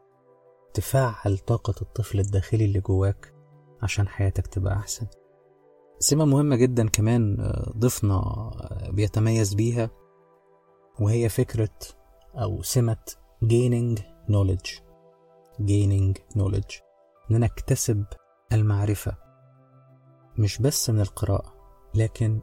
تفعل 0.75 1.39
طاقة 1.39 1.75
الطفل 1.83 2.21
الداخلي 2.21 2.65
اللي 2.65 2.81
جواك 2.81 3.35
عشان 3.83 4.09
حياتك 4.09 4.47
تبقى 4.47 4.75
أحسن. 4.77 5.07
سمة 6.05 6.25
مهمة 6.25 6.57
جدا 6.57 6.89
كمان 6.89 7.41
آه، 7.41 7.73
ضفنا 7.77 8.15
آه، 8.15 8.91
بيتميز 8.91 9.55
بيها 9.55 9.91
وهي 11.01 11.29
فكرة 11.29 11.79
أو 12.35 12.63
سمة 12.63 12.97
gaining 13.45 14.01
knowledge. 14.31 14.81
gaining 15.61 16.15
knowledge. 16.37 16.83
إن 17.31 17.37
أنا 17.37 17.47
أكتسب 17.47 18.05
المعرفة. 18.53 19.17
مش 20.39 20.59
بس 20.59 20.91
من 20.91 21.01
القراءة 21.01 21.55
لكن 21.95 22.41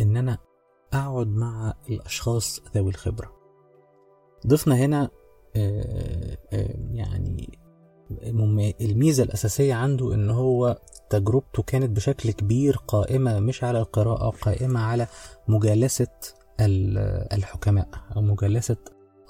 إن 0.00 0.16
أنا 0.16 0.38
أقعد 0.92 1.28
مع 1.28 1.74
الأشخاص 1.90 2.60
ذوي 2.74 2.90
الخبرة. 2.90 3.32
ضفنا 4.46 4.74
هنا 4.74 5.10
آه، 5.56 6.38
الميزة 8.80 9.22
الأساسية 9.22 9.74
عنده 9.74 10.14
إن 10.14 10.30
هو 10.30 10.78
تجربته 11.10 11.62
كانت 11.62 11.90
بشكل 11.96 12.30
كبير 12.30 12.76
قائمة 12.88 13.40
مش 13.40 13.64
على 13.64 13.78
القراءة 13.78 14.30
قائمة 14.30 14.80
على 14.80 15.06
مجالسة 15.48 16.08
الحكماء 17.32 17.88
أو 18.16 18.22
مجالسة 18.22 18.76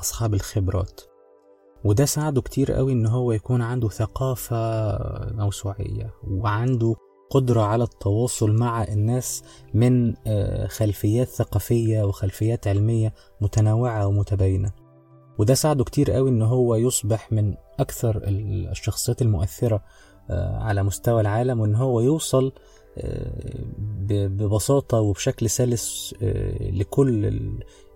أصحاب 0.01 0.35
الخبرات. 0.35 1.01
وده 1.85 2.05
ساعده 2.05 2.43
كتير 2.43 2.73
قوي 2.73 2.93
إن 2.93 3.07
هو 3.07 3.33
يكون 3.33 3.63
عنده 3.63 3.89
ثقافة 3.89 4.57
موسوعية 5.33 6.15
وعنده 6.25 6.95
قدرة 7.31 7.61
على 7.61 7.85
التواصل 7.85 8.51
مع 8.53 8.85
الناس 8.85 9.43
من 9.75 10.15
آه، 10.27 10.67
خلفيات 10.67 11.29
ثقافية 11.29 12.03
وخلفيات 12.03 12.69
علمية 12.69 13.15
متنوعة 13.41 14.07
ومتباينة. 14.07 14.73
وده 15.39 15.55
ساعده 15.55 15.85
كتير 15.85 16.11
قوي 16.11 16.31
إن 16.31 16.43
هو 16.43 16.75
يصبح 16.75 17.33
من 17.33 17.55
أكثر 17.81 18.21
الشخصيات 18.25 19.23
المؤثرة 19.23 19.83
آه، 20.31 20.59
على 20.59 20.83
مستوى 20.83 21.21
العالم 21.21 21.61
وإن 21.61 21.75
هو 21.75 22.01
يوصل 22.01 22.53
آه، 22.99 23.65
ببساطة 24.09 25.01
وبشكل 25.01 25.51
سلس 25.51 26.15
آه، 26.23 26.71
لكل 26.71 27.41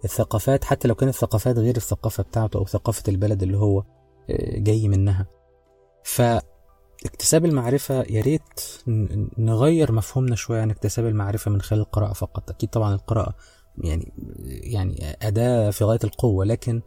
الثقافات 0.04 0.64
حتى 0.64 0.88
لو 0.88 0.94
كانت 0.94 1.14
ثقافات 1.14 1.58
غير 1.58 1.76
الثقافة 1.76 2.22
بتاعته 2.22 2.58
أو 2.58 2.66
ثقافة 2.66 3.02
البلد 3.08 3.42
اللي 3.42 3.56
هو 3.56 3.84
جاي 4.56 4.88
منها. 4.88 5.26
فاكتساب 6.04 7.44
المعرفة 7.44 8.02
يا 8.02 8.22
ريت 8.22 8.60
نغير 9.38 9.92
مفهومنا 9.92 10.36
شوية 10.36 10.60
عن 10.60 10.70
اكتساب 10.70 11.06
المعرفة 11.06 11.50
من 11.50 11.60
خلال 11.60 11.80
القراءة 11.80 12.12
فقط. 12.12 12.50
أكيد 12.50 12.68
طبعا 12.68 12.94
القراءة 12.94 13.34
يعني 13.78 14.12
يعني 14.46 15.16
أداة 15.22 15.70
في 15.70 15.84
غاية 15.84 15.98
القوة 16.04 16.44
لكن 16.44 16.82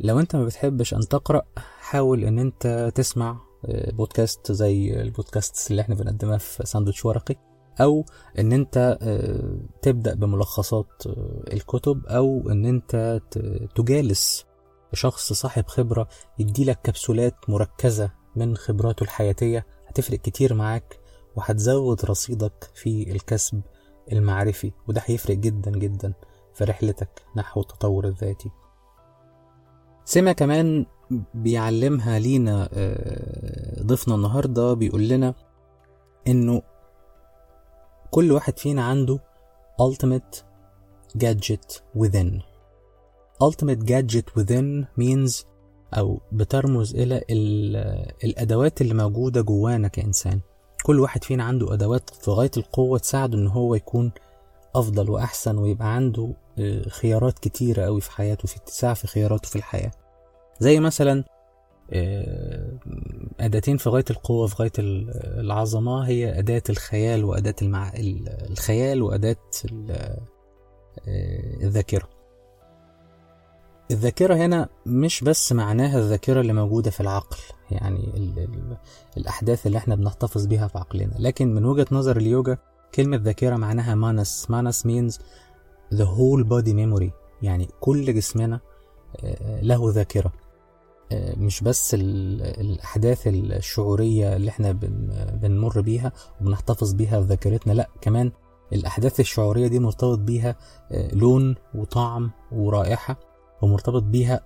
لو 0.00 0.20
أنت 0.20 0.36
ما 0.36 0.44
بتحبش 0.44 0.94
أن 0.94 1.00
تقرأ 1.00 1.42
حاول 1.56 2.24
أن 2.24 2.38
أنت 2.38 2.92
تسمع 2.94 3.40
بودكاست 3.68 4.52
زي 4.52 5.00
البودكاست 5.00 5.70
اللي 5.70 5.82
إحنا 5.82 5.94
بنقدمها 5.94 6.38
في 6.38 6.66
ساندوتش 6.66 7.04
ورقي 7.04 7.36
أو 7.80 8.04
ان 8.38 8.52
انت 8.52 8.98
آه، 9.02 9.58
تبدأ 9.82 10.14
بملخصات 10.14 11.02
آه، 11.06 11.42
الكتب 11.52 12.06
أو 12.06 12.50
ان 12.50 12.64
انت 12.66 13.20
تجالس 13.74 14.44
شخص 14.92 15.32
صاحب 15.32 15.66
خبرة 15.66 16.08
يديلك 16.38 16.80
كبسولات 16.82 17.34
مركزة 17.48 18.10
من 18.36 18.56
خبراته 18.56 19.02
الحياتية 19.04 19.66
هتفرق 19.88 20.18
كتير 20.18 20.54
معاك 20.54 21.00
وهتزود 21.36 22.04
رصيدك 22.04 22.70
في 22.74 23.12
الكسب 23.12 23.60
المعرفي 24.12 24.72
وده 24.88 25.02
هيفرق 25.04 25.36
جدا 25.36 25.70
جدا 25.70 26.12
في 26.54 26.64
رحلتك 26.64 27.22
نحو 27.36 27.60
التطور 27.60 28.06
الذاتي. 28.06 28.50
سمة 30.04 30.32
كمان 30.32 30.86
بيعلمها 31.34 32.18
لينا 32.18 32.68
آه، 32.72 33.82
ضيفنا 33.82 34.14
النهاردة 34.14 34.74
بيقول 34.74 35.08
لنا 35.08 35.34
إنه 36.26 36.62
كل 38.10 38.32
واحد 38.32 38.58
فينا 38.58 38.84
عنده 38.84 39.18
ultimate 39.82 40.36
gadget 41.18 41.80
within. 41.98 42.42
ultimate 43.42 43.82
gadget 43.84 44.40
within 44.40 44.86
means 45.00 45.44
أو 45.94 46.20
بترمز 46.32 46.94
إلى 46.96 47.24
الأدوات 48.24 48.80
اللي 48.80 48.94
موجودة 48.94 49.40
جوانا 49.40 49.88
كإنسان. 49.88 50.40
كل 50.84 51.00
واحد 51.00 51.24
فينا 51.24 51.44
عنده 51.44 51.74
أدوات 51.74 52.10
في 52.10 52.30
غاية 52.30 52.50
القوة 52.56 52.98
تساعده 52.98 53.38
إن 53.38 53.46
هو 53.46 53.74
يكون 53.74 54.12
أفضل 54.74 55.10
وأحسن 55.10 55.58
ويبقى 55.58 55.94
عنده 55.94 56.34
آه، 56.58 56.88
خيارات 56.88 57.38
كتيرة 57.38 57.82
قوي 57.84 58.00
في 58.00 58.10
حياته 58.10 58.48
في 58.48 58.56
اتساع 58.56 58.94
في 58.94 59.06
خياراته 59.06 59.48
في 59.48 59.56
الحياة. 59.56 59.90
زي 60.60 60.80
مثلا 60.80 61.24
آه، 61.92 62.72
أداتين 63.40 63.76
في 63.76 63.88
غاية 63.88 64.04
القوة 64.10 64.46
في 64.46 64.54
غاية 64.58 64.72
ال- 64.78 65.10
العظمة 65.40 66.06
هي 66.08 66.38
أداة 66.38 66.62
الخيال 66.70 67.24
وأداة 67.24 67.54
المع... 67.62 67.88
ال- 67.92 68.28
الخيال 68.50 69.02
وأداة 69.02 69.36
آه، 69.90 70.18
الذاكرة. 71.62 72.08
الذاكرة 73.90 74.34
هنا 74.34 74.68
مش 74.86 75.24
بس 75.24 75.52
معناها 75.52 75.98
الذاكرة 75.98 76.40
اللي 76.40 76.52
موجودة 76.52 76.90
في 76.90 77.00
العقل 77.00 77.36
يعني 77.70 77.98
ال 78.16 78.38
ال 78.38 78.76
الأحداث 79.16 79.66
اللي 79.66 79.78
إحنا 79.78 79.94
بنحتفظ 79.94 80.46
بيها 80.46 80.68
في 80.68 80.78
عقلنا 80.78 81.14
لكن 81.18 81.54
من 81.54 81.64
وجهة 81.64 81.86
نظر 81.92 82.16
اليوجا 82.16 82.58
كلمة 82.94 83.16
ذاكرة 83.16 83.56
معناها 83.56 83.94
مانس. 83.94 84.46
مانس 84.50 84.86
means 84.86 85.14
the 85.96 86.04
whole 86.06 86.44
body 86.48 86.72
memory. 86.72 87.10
يعني 87.42 87.68
كل 87.80 88.14
جسمنا 88.14 88.60
آه، 89.24 89.60
له 89.60 89.90
ذاكرة. 89.90 90.32
آه، 91.12 91.34
مش 91.38 91.60
بس 91.62 91.94
ال- 91.94 92.42
الأحداث 92.60 93.26
الشعورية 93.26 94.36
اللي 94.36 94.48
إحنا 94.50 94.72
بن- 94.72 95.38
بنمر 95.42 95.80
بيها 95.80 96.12
وبنحتفظ 96.40 96.92
بيها 96.92 97.20
في 97.20 97.26
ذاكرتنا 97.26 97.72
لأ 97.72 97.88
كمان 98.00 98.32
الأحداث 98.72 99.20
الشعورية 99.20 99.66
دي 99.66 99.78
مرتبط 99.78 100.18
بيها 100.18 100.56
آه، 100.92 101.14
لون 101.14 101.54
وطعم 101.74 102.30
ورائحة 102.52 103.16
ومرتبط 103.62 104.02
بيها 104.02 104.40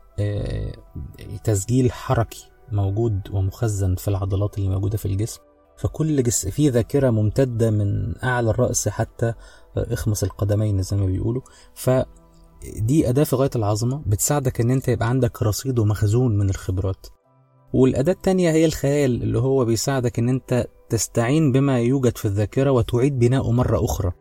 تسجيل 1.45 1.93
حركي 1.93 2.51
موجود 2.73 3.21
ومخزن 3.33 3.95
في 3.95 4.09
العضلات 4.09 4.59
اللي 4.59 4.69
موجودة 4.69 4.97
في 4.99 5.07
الجسم. 5.07 5.41
فكل 5.77 6.23
جسم 6.23 6.51
فيه 6.51 6.71
ذاكرة 6.71 7.11
ممتدة 7.11 7.71
من 7.71 8.15
أعلى 8.25 8.51
الرأس 8.51 8.89
حتى 8.89 9.27
آه، 9.27 9.35
إخمص 9.77 10.23
القدمين 10.23 10.83
زي 10.83 10.97
ما 10.97 11.07
بيقولوا. 11.07 11.43
فدي 11.75 13.09
أداة 13.09 13.25
في 13.25 13.37
غاية 13.37 13.51
العظمة 13.57 14.03
بتساعدك 14.07 14.61
إن 14.61 14.71
أنت 14.71 14.89
يبقى 14.89 15.09
عندك 15.09 15.43
رصيد 15.43 15.79
ومخزون 15.79 16.39
من 16.39 16.51
الخبرات. 16.51 17.07
والأداة 17.73 18.13
التانية 18.13 18.51
هي 18.51 18.65
الخيال 18.65 19.23
اللي 19.23 19.39
هو 19.39 19.65
بيساعدك 19.65 20.19
إن 20.19 20.29
أنت 20.29 20.67
تستعين 20.89 21.53
بما 21.53 21.81
يوجد 21.81 22.19
في 22.19 22.25
الذاكرة 22.25 22.71
وتعيد 22.71 23.19
بناؤه 23.19 23.53
مرة 23.53 23.85
أخرى. 23.85 24.13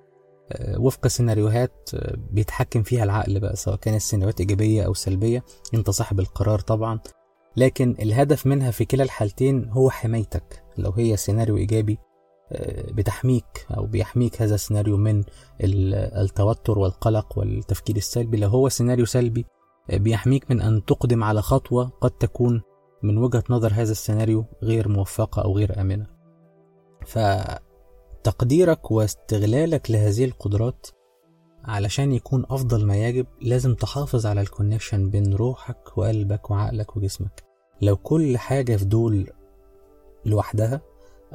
آه، 0.51 0.79
وفق 0.81 1.07
سيناريوهات 1.07 1.89
آه، 1.93 2.15
بيتحكم 2.31 2.83
فيها 2.83 3.03
العقل 3.03 3.39
بقى 3.39 3.55
سواء 3.55 3.75
كانت 3.75 4.01
سيناريوهات 4.01 4.39
إيجابية 4.39 4.83
أو 4.83 4.93
سلبية. 4.93 5.43
أنت 5.73 5.89
صاحب 5.89 6.19
القرار 6.19 6.59
طبعا. 6.59 6.99
لكن 7.57 7.95
الهدف 7.99 8.45
منها 8.47 8.71
في 8.71 8.85
كلا 8.85 9.03
الحالتين 9.03 9.69
هو 9.69 9.89
حمايتك. 9.89 10.64
لو 10.77 10.91
هي 10.91 11.17
سيناريو 11.17 11.57
إيجابي 11.57 11.97
آه، 12.51 12.91
بتحميك 12.91 13.67
أو 13.77 13.85
بيحميك 13.85 14.41
هذا 14.41 14.55
السيناريو 14.55 14.97
من 14.97 15.19
ال- 15.63 15.93
التوتر 15.93 16.79
والقلق 16.79 17.37
والتفكير 17.37 17.95
السلبي. 17.95 18.37
لو 18.37 18.49
هو 18.49 18.69
سيناريو 18.69 19.05
سلبي 19.05 19.45
آه، 19.89 19.97
بيحميك 19.97 20.51
من 20.51 20.61
أن 20.61 20.85
تقدم 20.85 21.23
على 21.23 21.41
خطوة 21.41 21.85
قد 22.01 22.11
تكون 22.11 22.61
من 23.03 23.17
وجهة 23.17 23.43
نظر 23.49 23.73
هذا 23.73 23.91
السيناريو 23.91 24.45
غير 24.63 24.87
موفقة 24.89 25.41
أو 25.41 25.57
غير 25.57 25.81
آمنة. 25.81 26.07
فتقديرك 28.23 28.91
واستغلالك 28.91 29.91
لهذه 29.91 30.25
القدرات 30.25 30.87
علشان 31.63 32.11
يكون 32.11 32.45
أفضل 32.49 32.85
ما 32.85 32.95
يجب 32.97 33.25
لازم 33.41 33.73
تحافظ 33.75 34.25
على 34.25 34.41
ال 34.41 34.47
connection 34.47 35.09
بين 35.09 35.33
روحك 35.33 35.97
وقلبك 35.97 36.51
وعقلك 36.51 36.97
وجسمك. 36.97 37.43
لو 37.81 37.95
كل 37.97 38.37
حاجة 38.37 38.75
في 38.75 38.85
دول 38.85 39.29
لوحدها 40.25 40.81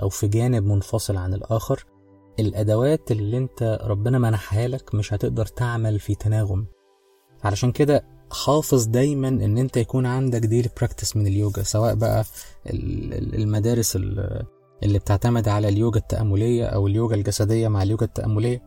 أو 0.02 0.08
في 0.08 0.28
جانب 0.28 0.66
منفصل 0.66 1.16
عن 1.16 1.34
الآخر 1.34 1.84
الأدوات 2.40 3.10
اللي 3.10 3.38
أنت 3.38 3.78
ربنا 3.84 4.18
منحها 4.18 4.68
لك 4.68 4.94
مش 4.94 5.14
هتقدر 5.14 5.46
تعمل 5.46 5.98
في 6.00 6.14
تناغم. 6.14 6.66
علشان 7.44 7.72
كده 7.72 8.04
حافظ 8.44 8.84
دايما 8.86 9.28
إن 9.28 9.58
أنت 9.58 9.76
يكون 9.76 10.06
عندك 10.06 10.40
daily 10.40 10.68
practice 10.78 11.16
من 11.16 11.26
اليوجا 11.26 11.62
سواء 11.62 11.94
بقى 11.94 12.24
ال- 12.66 13.14
ال- 13.14 13.34
المدارس 13.34 13.96
ال- 13.96 14.46
اللي 14.82 14.98
بتعتمد 14.98 15.48
على 15.48 15.68
اليوجا 15.68 16.00
التأملية 16.00 16.64
أو 16.66 16.86
اليوجا 16.86 17.14
الجسدية 17.14 17.68
مع 17.68 17.82
اليوجا 17.82 18.06
التأملية. 18.06 18.62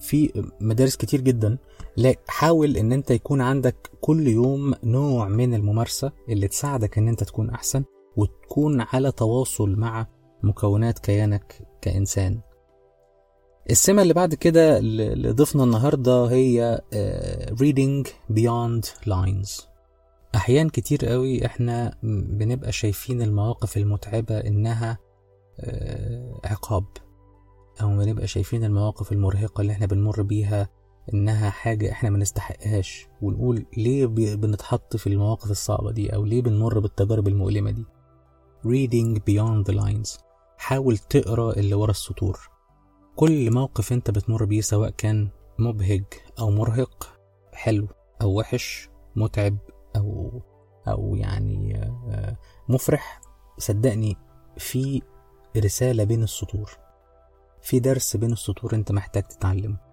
في 0.00 0.44
مدارس 0.60 0.96
كتير 0.96 1.20
جدا 1.20 1.58
لا 1.96 2.14
حاول 2.28 2.76
إن 2.76 2.92
أنت 2.92 3.10
يكون 3.10 3.40
عندك 3.40 3.90
كل 4.00 4.28
يوم 4.28 4.74
نوع 4.84 5.28
من 5.28 5.54
الممارسة 5.54 6.12
اللي 6.28 6.48
تساعدك 6.48 6.98
إن 6.98 7.08
أنت 7.08 7.24
تكون 7.24 7.50
أحسن. 7.50 7.84
وتكون 8.18 8.80
على 8.80 9.12
تواصل 9.12 9.76
مع 9.76 10.06
مكونات 10.42 10.98
كيانك 10.98 11.66
كإنسان. 11.80 12.40
السمة 13.70 14.02
اللي 14.02 14.14
بعد 14.14 14.34
كده 14.34 14.78
اللي 14.78 15.30
ضفنا 15.30 15.64
النهاردة 15.64 16.24
هي 16.24 16.80
آه، 16.92 17.54
reading 17.54 18.08
beyond 18.32 18.86
lines. 19.10 19.64
أحيان 20.34 20.68
كتير 20.68 21.06
قوي 21.06 21.46
إحنا 21.46 21.94
بنبقى 22.02 22.72
شايفين 22.72 23.22
المواقف 23.22 23.76
المتعبة 23.76 24.38
إنها 24.38 24.98
آه، 25.60 26.40
عقاب 26.44 26.84
أو 27.82 27.88
بنبقى 27.88 28.26
شايفين 28.26 28.64
المواقف 28.64 29.12
المرهقة 29.12 29.60
اللي 29.60 29.72
إحنا 29.72 29.86
بنمر 29.86 30.22
بيها 30.22 30.68
إنها 31.14 31.50
حاجة 31.50 31.92
إحنا 31.92 32.10
ما 32.10 32.18
نستحقهاش. 32.18 33.06
ونقول 33.22 33.66
ليه 33.76 34.06
بنتحط 34.36 34.96
في 34.96 35.06
المواقف 35.06 35.50
الصعبة 35.50 35.92
دي 35.92 36.14
أو 36.14 36.24
ليه 36.24 36.42
بنمر 36.42 36.78
بالتجارب 36.78 37.28
المؤلمة 37.28 37.70
دي. 37.70 37.84
Reading 38.64 39.18
beyond 39.18 39.64
the 39.70 39.74
lines. 39.74 40.18
حاول 40.58 40.98
تقرأ 40.98 41.52
اللي 41.52 41.74
ورا 41.74 41.90
السطور. 41.90 42.38
كل 43.16 43.50
موقف 43.50 43.92
انت 43.92 44.10
بتمر 44.10 44.44
بيه 44.44 44.60
سواء 44.60 44.90
كان 44.90 45.28
مبهج 45.58 46.04
أو 46.38 46.50
مرهق 46.50 47.18
حلو 47.52 47.88
أو 48.22 48.38
وحش 48.38 48.88
متعب 49.16 49.58
أو 49.96 50.42
أو 50.88 51.16
يعني 51.16 51.76
آه، 51.76 52.36
مفرح 52.68 53.20
صدقني 53.58 54.16
في 54.56 55.02
رسالة 55.56 56.04
بين 56.04 56.22
السطور. 56.22 56.70
في 57.62 57.80
درس 57.80 58.16
بين 58.16 58.32
السطور 58.32 58.74
انت 58.74 58.92
محتاج 58.92 59.22
تتعلمه. 59.22 59.88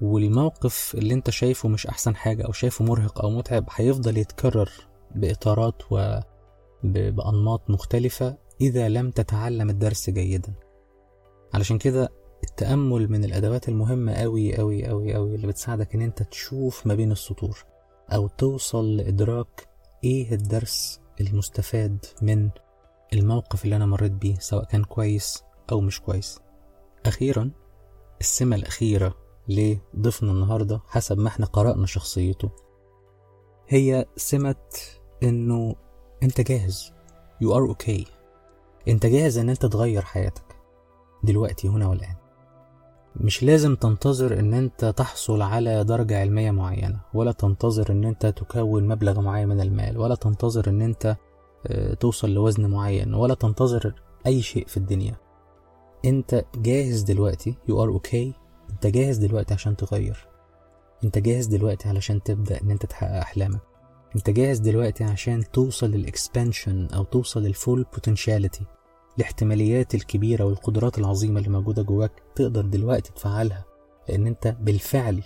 والموقف 0.00 0.94
اللي 0.94 1.14
انت 1.14 1.30
شايفه 1.30 1.68
مش 1.68 1.86
أحسن 1.86 2.16
حاجة 2.16 2.42
أو 2.46 2.52
شايفه 2.52 2.84
مرهق 2.84 3.22
أو 3.22 3.30
متعب 3.30 3.64
هيفضل 3.70 4.16
يتكرر 4.16 4.70
بإطارات 5.14 5.82
وبأنماط 6.84 7.70
مختلفة 7.70 8.36
إذا 8.60 8.88
لم 8.88 9.10
تتعلم 9.10 9.70
الدرس 9.70 10.10
جيدا. 10.10 10.52
علشان 11.54 11.78
كده 11.78 12.08
التأمل 12.44 13.10
من 13.10 13.24
الأدوات 13.24 13.68
المهمة 13.68 14.12
أوي 14.12 14.60
أوي 14.60 14.90
أوي 14.90 15.16
أوي 15.16 15.34
اللي 15.34 15.46
بتساعدك 15.46 15.94
إن 15.94 16.02
أنت 16.02 16.22
تشوف 16.22 16.86
ما 16.86 16.94
بين 16.94 17.12
السطور 17.12 17.64
أو 18.12 18.28
توصل 18.28 18.96
لإدراك 18.96 19.68
إيه 20.04 20.34
الدرس 20.34 21.00
المستفاد 21.20 22.04
من 22.22 22.50
الموقف 23.12 23.64
اللي 23.64 23.76
أنا 23.76 23.86
مريت 23.86 24.12
بيه 24.12 24.34
سواء 24.38 24.64
كان 24.64 24.84
كويس 24.84 25.42
أو 25.72 25.80
مش 25.80 26.00
كويس. 26.00 26.40
أخيرا 27.06 27.50
السمة 28.20 28.56
الأخيرة 28.56 29.14
لضيفنا 29.48 30.32
النهاردة 30.32 30.80
حسب 30.86 31.18
ما 31.18 31.28
إحنا 31.28 31.46
قرأنا 31.46 31.86
شخصيته. 31.86 32.50
هي 33.68 34.06
سمة 34.16 34.56
إنه 35.22 35.76
أنت 36.22 36.40
جاهز. 36.40 36.92
You 37.44 37.46
are 37.46 37.74
okay. 37.74 38.08
أنت 38.88 39.06
جاهز 39.06 39.38
إن 39.38 39.48
أنت 39.48 39.66
تغير 39.66 40.02
حياتك. 40.02 40.56
دلوقتي 41.24 41.68
هنا 41.68 41.88
والآن. 41.88 42.14
مش 43.16 43.42
لازم 43.42 43.74
تنتظر 43.74 44.38
ان 44.38 44.54
انت 44.54 44.84
تحصل 44.84 45.42
على 45.42 45.84
درجة 45.84 46.20
علمية 46.20 46.50
معينة 46.50 47.00
ولا 47.14 47.32
تنتظر 47.32 47.92
ان 47.92 48.04
انت 48.04 48.26
تكون 48.26 48.88
مبلغ 48.88 49.20
معين 49.20 49.48
من 49.48 49.60
المال 49.60 49.98
ولا 49.98 50.14
تنتظر 50.14 50.68
ان 50.70 50.82
انت 50.82 51.16
آه، 51.66 51.94
توصل 51.94 52.30
لوزن 52.30 52.70
معين 52.70 53.14
ولا 53.14 53.34
تنتظر 53.34 53.94
اي 54.26 54.42
شيء 54.42 54.66
في 54.66 54.76
الدنيا. 54.76 55.16
انت 56.04 56.44
جاهز 56.56 57.02
دلوقتي. 57.02 57.54
You 57.68 57.72
are 57.72 58.00
okay. 58.00 58.36
انت 58.70 58.86
جاهز 58.86 59.16
دلوقتي 59.16 59.54
عشان 59.54 59.76
تغير. 59.76 60.28
انت 61.04 61.18
جاهز 61.18 61.46
دلوقتي 61.46 61.88
علشان 61.88 62.22
تبدأ 62.22 62.60
ان 62.62 62.70
انت 62.70 62.86
تحقق 62.86 63.16
أحلامك. 63.16 63.71
انت 64.16 64.30
جاهز 64.30 64.58
دلوقتي 64.58 65.04
عشان 65.04 65.50
توصل 65.52 65.90
لل 65.90 66.08
expansion 66.08 66.86
أو 66.94 67.04
توصل 67.04 67.42
لل 67.42 67.57
full 67.57 67.86
potentiality 67.92 68.66
الاحتماليات 69.18 69.94
الكبيرة 69.94 70.44
والقدرات 70.44 70.98
العظيمة 70.98 71.38
اللي 71.38 71.50
موجودة 71.50 71.82
جواك 71.82 72.22
تقدر 72.34 72.62
دلوقتي 72.66 73.12
تفعلها 73.12 73.64
لأن 74.08 74.26
أنت 74.26 74.56
بالفعل 74.60 75.22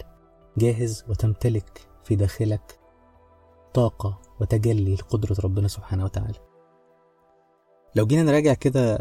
جاهز 0.59 1.05
وتمتلك 1.09 1.89
في 2.05 2.17
داخلك 2.17 2.79
طاقة 3.75 4.21
وتجلي 4.41 4.95
لقدرة 4.95 5.37
ربنا 5.45 5.69
سبحانه 5.69 6.05
وتعالى. 6.05 6.39
لو 7.95 8.07
جينا 8.07 8.23
نراجع 8.23 8.55
كده 8.55 8.95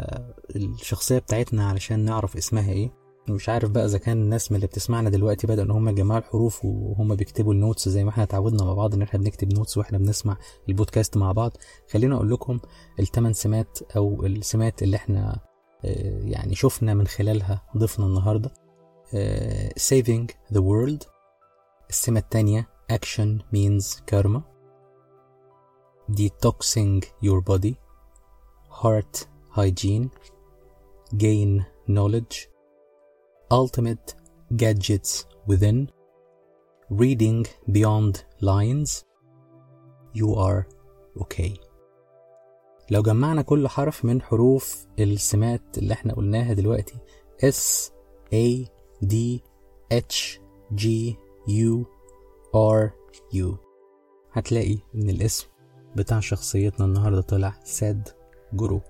الشخصية 0.56 1.18
بتاعتنا 1.18 1.68
علشان 1.68 2.00
نعرف 2.00 2.36
اسمها 2.36 2.72
إيه 2.72 3.05
مش 3.28 3.48
عارف 3.48 3.70
بقى 3.70 3.84
إذا 3.84 3.98
كان 3.98 4.22
الناس 4.22 4.52
من 4.52 4.56
اللي 4.56 4.66
بتسمعنا 4.66 5.10
دلوقتي 5.10 5.46
بدأوا 5.46 5.66
إن 5.66 5.70
هم 5.70 5.88
يجمعوا 5.88 6.20
الحروف 6.20 6.64
وهم 6.64 7.14
بيكتبوا 7.14 7.52
ال 7.54 7.60
notes 7.60 7.88
زي 7.88 8.04
ما 8.04 8.10
إحنا 8.10 8.22
اتعودنا 8.22 8.64
مع 8.64 8.74
بعض 8.74 8.94
إن 8.94 9.02
إحنا 9.02 9.20
بنكتب 9.20 9.52
notes 9.52 9.78
وإحنا 9.78 9.98
بنسمع 9.98 10.36
البودكاست 10.68 11.16
مع 11.16 11.32
بعض. 11.32 11.52
خلينا 11.90 12.16
أقول 12.16 12.30
لكم 12.30 12.58
الثمان 13.00 13.32
سمات 13.32 13.78
أو 13.96 14.26
السمات 14.26 14.82
اللي 14.82 14.96
إحنا 14.96 15.40
آه، 15.84 16.20
يعني 16.24 16.54
شفنا 16.54 16.94
من 16.94 17.06
خلالها 17.06 17.62
ضيفنا 17.76 18.06
النهارده 18.06 18.50
آه 19.14 19.68
saving 19.68 20.26
the 20.54 20.60
world. 20.60 21.06
السمة 21.90 22.18
التانية 22.20 22.68
action 22.92 23.38
means 23.54 24.00
karma. 24.10 24.40
detoxing 26.10 27.02
your 27.22 27.40
body. 27.50 27.74
heart 28.82 29.26
hygiene. 29.58 30.08
gain 31.16 31.64
knowledge. 31.88 32.36
Ultimate 33.52 34.14
gadgets 34.56 35.24
within 35.48 35.88
reading 36.90 37.46
beyond 37.72 38.14
lines 38.42 39.04
you 40.14 40.28
are 40.36 40.66
okay. 41.20 41.52
لو 42.90 43.02
جمعنا 43.02 43.42
كل 43.42 43.68
حرف 43.68 44.04
من 44.04 44.22
حروف 44.22 44.86
السمات 44.98 45.78
اللي 45.78 45.94
إحنا 45.94 46.14
قلناها 46.14 46.52
دلوقتي 46.52 46.94
S 47.44 47.90
A 48.34 48.66
D 49.04 49.14
H 49.94 50.38
G 50.74 50.84
U 51.48 51.84
R 52.54 52.90
U 53.34 53.56
هتلاقي 54.32 54.78
إن 54.94 55.10
الاسم 55.10 55.46
بتاع 55.96 56.20
شخصيتنا 56.20 56.86
النهارده 56.86 57.20
طلع 57.20 57.54
سادجرو 57.64 58.80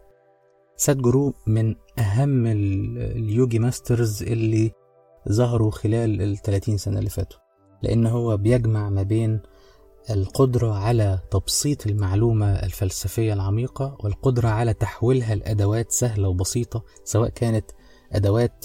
سادجرو 0.76 1.34
من 1.46 1.74
ال- 2.46 2.98
ال 2.98 3.10
yogi 3.10 3.58
masters 3.58 4.22
اللي 4.22 4.72
ظهروا 5.32 5.70
خلال 5.70 6.22
ال 6.22 6.36
30 6.36 6.76
سنة 6.76 6.98
اللي 6.98 7.10
فاتوا 7.10 7.38
لأن 7.82 8.06
هو 8.06 8.36
بيجمع 8.36 8.88
ما 8.90 9.02
بين 9.02 9.40
القدرة 10.10 10.74
على 10.74 11.18
تبسيط 11.30 11.86
المعلومة 11.86 12.52
الفلسفية 12.52 13.32
العميقة 13.32 13.96
والقدرة 14.00 14.48
على 14.48 14.74
تحويلها 14.74 15.34
لأدوات 15.34 15.92
سهلة 15.92 16.28
وبسيطة 16.28 16.84
سواء 17.04 17.28
كانت 17.28 17.70
أدوات 18.12 18.64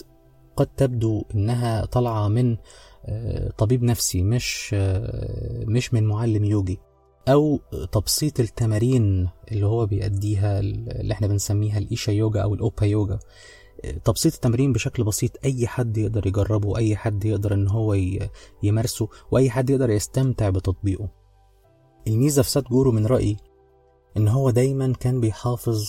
قد 0.56 0.68
تبدو 0.68 1.24
إنها 1.36 1.86
طالعة 1.86 2.28
من 2.28 2.58
آه، 3.06 3.50
طبيب 3.58 3.84
نفسي 3.84 4.24
مش 4.24 4.72
آه، 4.74 5.64
مش 5.66 5.94
من 5.94 6.04
معلم 6.04 6.44
يوجي. 6.46 6.80
أو 7.28 7.60
تبسيط 7.92 8.40
التمارين 8.40 9.30
اللي 9.52 9.66
هو 9.66 9.86
بيأديها 9.86 10.60
اللي 10.60 11.14
إحنا 11.14 11.28
بنسميها 11.28 11.78
الإيشا 11.78 12.12
يوجا 12.12 12.42
أو 12.42 12.54
الأوبا 12.54 12.86
يوجا. 12.86 13.20
تبسيط 14.06 14.34
التمرين 14.34 14.74
بشكل 14.74 15.04
بسيط 15.04 15.32
أي 15.46 15.68
حد 15.68 15.98
يقدر 15.98 16.28
يجربه 16.28 16.78
أي 16.78 16.96
حد 16.96 17.26
يقدر 17.26 17.54
إن 17.54 17.68
هو 17.68 17.96
يمارسه 18.64 19.08
وأي 19.32 19.50
حد 19.50 19.70
يقدر 19.70 19.90
يستمتع 19.90 20.50
بتطبيقه. 20.50 21.10
الميزة 22.08 22.42
في 22.42 22.50
ساتجورو 22.50 22.92
من 22.92 23.06
رأيي 23.06 23.38
إن 24.18 24.28
هو 24.28 24.50
دايما 24.50 24.94
كان 24.94 25.22
بيحافظ 25.22 25.86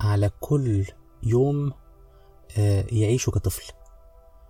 على 0.00 0.30
كل 0.40 0.84
يوم 1.22 1.72
آه، 2.58 2.84
يعيشه 2.92 3.30
كطفل. 3.30 3.72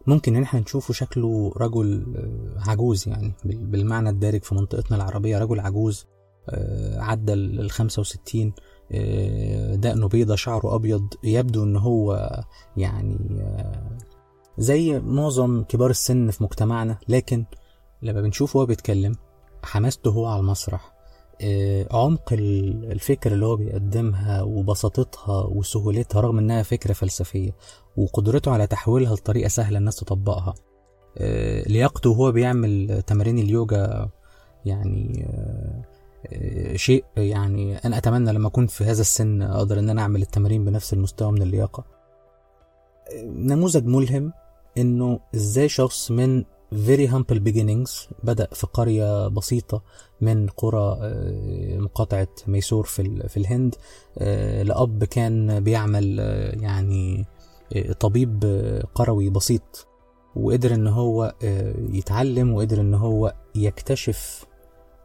ممكن 0.06 0.36
إن 0.36 0.42
إحنا 0.42 0.60
نشوفه 0.60 0.94
شكله 0.94 1.52
رجل 1.56 2.14
آه، 2.16 2.70
عجوز 2.70 3.08
يعني 3.08 3.32
بال- 3.44 3.66
بالمعنى 3.66 4.10
الدارج 4.10 4.42
في 4.42 4.54
منطقتنا 4.54 4.96
العربية 4.96 5.38
رجل 5.38 5.60
عجوز. 5.60 6.06
عدى 6.96 7.32
ال 7.32 7.70
65 7.70 8.52
آه، 8.92 9.74
دقنه 9.74 10.08
بيضة 10.08 10.36
شعره 10.36 10.74
أبيض 10.74 11.08
يبدو 11.24 11.64
إن 11.64 11.76
هو 11.76 12.30
يعني 12.76 13.18
آه، 13.40 13.98
زي 14.58 15.00
معظم 15.00 15.62
كبار 15.62 15.90
السن 15.90 16.30
في 16.30 16.44
مجتمعنا. 16.44 16.98
لكن 17.08 17.44
لما 18.02 18.20
بنشوفه 18.20 18.60
هو 18.60 18.66
بيتكلم 18.66 19.14
حماسته 19.62 20.10
هو 20.10 20.26
على 20.26 20.40
المسرح. 20.40 20.92
آه، 21.40 21.86
عمق 21.90 22.32
ال- 22.32 22.92
الفكرة 22.92 23.34
اللي 23.34 23.46
هو 23.46 23.56
بيقدمها 23.56 24.42
وبساطتها 24.42 25.44
وسهولتها 25.44 26.20
رغم 26.20 26.38
إنها 26.38 26.62
فكرة 26.62 26.92
فلسفية 26.92 27.50
وقدرته 27.96 28.50
على 28.50 28.66
تحويلها 28.66 29.14
لطريقة 29.14 29.48
سهلة 29.48 29.78
الناس 29.78 29.96
تطبقها. 29.96 30.54
آه، 31.18 31.62
لياقته 31.68 32.10
وهو 32.10 32.32
بيعمل 32.32 33.02
تمارين 33.06 33.38
اليوجا 33.38 34.08
يعني 34.64 35.26
آه، 35.28 35.36
آه، 35.36 35.82
شيء 36.74 37.04
يعني 37.16 37.76
أنا 37.76 37.98
أتمنى 37.98 38.32
لما 38.32 38.48
أكون 38.48 38.66
في 38.66 38.84
هذا 38.84 39.00
السن 39.00 39.42
أقدر 39.42 39.78
أن 39.78 39.90
أنا 39.90 40.02
أعمل 40.02 40.22
التمارين 40.22 40.64
بنفس 40.64 40.92
المستوى 40.92 41.32
من 41.32 41.42
اللياقة. 41.42 41.84
نموذج 43.24 43.86
ملهم 43.86 44.32
إنه 44.78 45.20
إزاي 45.34 45.68
شخص 45.68 46.10
من 46.10 46.44
very 46.72 47.06
humble 47.06 47.38
beginnings 47.38 48.12
بدأ 48.22 48.48
في 48.52 48.66
قرية 48.66 49.28
بسيطة 49.28 49.82
من 50.20 50.46
قرى 50.48 50.98
آه، 51.00 51.78
مقاطعة 51.78 52.28
ميسور 52.46 52.84
في 52.84 53.28
في 53.28 53.36
الهند 53.36 53.74
آه، 54.18 54.62
لأب 54.62 55.04
كان 55.04 55.60
بيعمل 55.60 56.16
آه، 56.20 56.56
يعني 56.60 57.26
طبيب 58.00 58.44
قروي 58.94 59.30
بسيط 59.30 59.86
وقدر 60.36 60.74
إن 60.74 60.86
هو 60.86 61.34
يتعلم 61.92 62.54
وقدر 62.54 62.80
إن 62.80 62.94
هو 62.94 63.34
يكتشف 63.54 64.45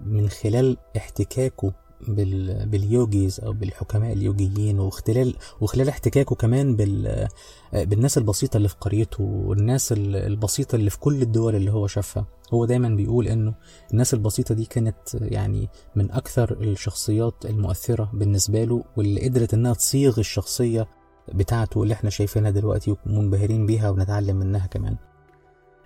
من 0.06 0.30
خلال 0.30 0.78
احتكاكه 0.98 1.74
بال... 2.08 2.66
باليوجيز 2.70 3.40
أو 3.40 3.54
بالحكماء 3.54 4.14
اليوجيين 4.14 4.80
واختلال 4.80 5.36
وخلال 5.62 5.90
احتكاكه 5.90 6.36
كمان 6.36 6.76
بال... 6.76 7.28
بالناس 7.74 8.18
البسيطة 8.18 8.58
اللي 8.58 8.68
في 8.68 8.76
قريته 8.82 9.24
والناس 9.24 9.92
ال- 9.92 10.16
البسيطة 10.16 10.76
اللي 10.76 10.90
في 10.90 11.00
كل 11.00 11.22
الدول 11.22 11.56
اللي 11.56 11.72
هو 11.72 11.88
شافها. 11.88 12.26
هو 12.54 12.66
دايما 12.66 12.90
بيقول 12.90 13.28
إنه 13.28 13.54
الناس 13.92 14.14
البسيطة 14.14 14.56
دي 14.56 14.66
كانت 14.66 14.98
يعني 15.14 15.70
من 15.96 16.12
أكثر 16.12 16.52
الشخصيات 16.62 17.46
المؤثرة 17.46 18.10
بالنسبة 18.14 18.64
له 18.64 18.84
واللي 18.98 19.26
قدرت 19.30 19.54
إنها 19.54 19.74
تصيغ 19.74 20.20
الشخصية 20.20 20.88
بتاعته 21.34 21.84
اللي 21.84 21.94
إحنا 21.94 22.10
شايفينها 22.10 22.52
دلوقتي 22.52 22.96
ومنبهرين 23.06 23.66
بيها 23.66 23.90
ونتعلم 23.90 24.36
منها 24.36 24.68
كمان. 24.68 24.98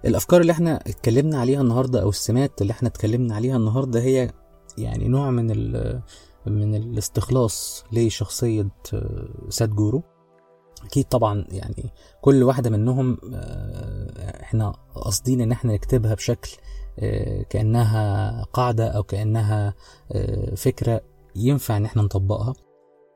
الأفكار 0.06 0.42
اللي 0.42 0.52
إحنا 0.52 0.76
اتكلمنا 0.88 1.40
عليها 1.40 1.62
النهارده 1.62 2.02
أو 2.02 2.10
السمات 2.10 2.62
اللي 2.62 2.72
إحنا 2.72 2.88
اتكلمنا 2.90 3.36
عليها 3.36 3.58
النهارده 3.58 4.02
هي 4.02 4.32
يعني 4.78 5.08
نوع 5.08 5.32
من 5.32 5.52
ال 5.52 6.02
من 6.48 6.76
الاستخلاص 6.76 7.84
لشخصية 7.92 8.68
آه، 8.94 9.28
سادجورو 9.50 10.04
أكيد 10.86 11.06
طبعا 11.06 11.46
يعني 11.52 11.94
كل 12.22 12.44
واحدة 12.44 12.70
منهم 12.70 13.18
آه، 13.34 14.42
إحنا 14.44 14.74
قاصدين 14.96 15.42
إن 15.42 15.52
إحنا 15.52 15.74
نكتبها 15.74 16.14
بشكل 16.14 16.52
آه، 17.00 17.42
كأنها 17.44 18.44
قاعدة 18.54 18.88
أو 18.88 19.04
كأنها 19.04 19.74
آه، 20.12 20.56
فكرة 20.56 21.02
ينفع 21.36 21.78
إن 21.78 21.86
إحنا 21.86 22.02
نطبقها. 22.02 22.54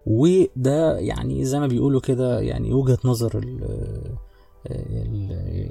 وده 0.06 0.98
يعني 1.00 1.46
زي 1.46 1.60
ما 1.60 1.68
بيقولوا 1.68 2.02
كده 2.02 2.40
يعني 2.40 2.74
وجهة 2.74 2.98
نظر 3.06 3.38
ال- 3.38 4.16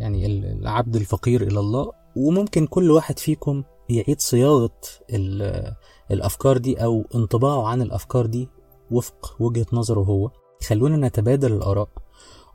يعني 0.08 0.26
ال- 0.26 0.60
العبد 0.62 0.96
الفقير 0.96 1.42
إلى 1.42 1.60
الله 1.60 1.92
وممكن 2.16 2.66
كل 2.66 2.90
واحد 2.90 3.18
فيكم 3.18 3.62
يعيد 3.88 4.20
صياغة 4.20 4.70
ال- 5.10 5.74
الأفكار 6.10 6.58
دي 6.58 6.84
أو 6.84 7.04
انطباعه 7.14 7.66
عن 7.68 7.82
الأفكار 7.82 8.26
دي 8.26 8.48
وفق 8.90 9.36
وجهة 9.40 9.66
نظره 9.72 10.00
هو. 10.00 10.30
خلونا 10.66 11.08
نتبادل 11.08 11.52
الآراء 11.52 11.88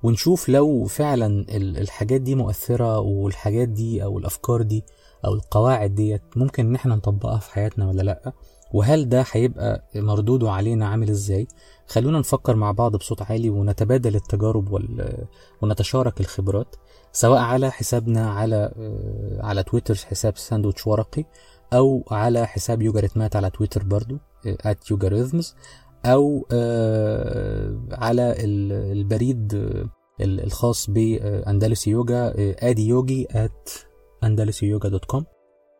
ونشوف 0.03 0.49
لو 0.49 0.85
فعلا 0.85 1.25
ال- 1.49 1.77
الحاجات 1.77 2.21
دي 2.21 2.35
مؤثرة 2.35 2.99
والحاجات 2.99 3.67
دي 3.69 4.03
أو 4.03 4.17
الأفكار 4.17 4.61
دي 4.61 4.83
أو 5.25 5.33
القواعد 5.33 5.95
ديت 5.95 6.21
ممكن 6.35 6.65
إن 6.65 6.75
إحنا 6.75 6.95
نطبقها 6.95 7.37
في 7.39 7.51
حياتنا 7.53 7.87
ولا 7.87 8.01
لأ. 8.01 8.33
وهل 8.73 9.09
ده 9.09 9.25
هيبقى 9.31 9.83
مردوده 9.95 10.51
علينا 10.51 10.87
عامل 10.87 11.09
إزاي؟ 11.09 11.47
خلونا 11.87 12.19
نفكر 12.19 12.55
مع 12.55 12.71
بعض 12.71 12.95
بصوت 12.95 13.21
عالي 13.21 13.49
ونتبادل 13.49 14.15
التجارب 14.15 14.71
وال... 14.71 15.17
ونتشارك 15.61 16.19
الخبرات 16.21 16.75
سواء 17.11 17.39
على 17.39 17.71
حسابنا 17.71 18.29
على 18.31 18.55
آه، 18.77 19.39
على 19.45 19.63
تويتر 19.63 19.95
حساب 19.95 20.37
ساندوتش 20.37 20.87
ورقي 20.87 21.25
أو 21.73 22.03
على 22.11 22.47
حساب 22.47 22.81
يوجا 22.81 22.99
ريزمز 22.99 23.35
على 23.35 23.49
تويتر 23.49 23.83
برضو 23.83 24.17
at 24.67 24.91
يوجا 24.91 25.07
ريزمز 25.07 25.55
أو 26.05 26.47
آه، 26.51 27.77
على 27.91 28.31
ال- 28.31 28.91
البريد 28.97 29.53
آه، 29.55 29.89
ال- 30.23 30.43
الخاص 30.43 30.89
باندلسي 30.89 31.89
يوجا 31.89 32.33
آدي 32.69 32.87
يوجي 32.87 33.27
at 33.31 33.71
andalusiyyoga.com 34.25 35.23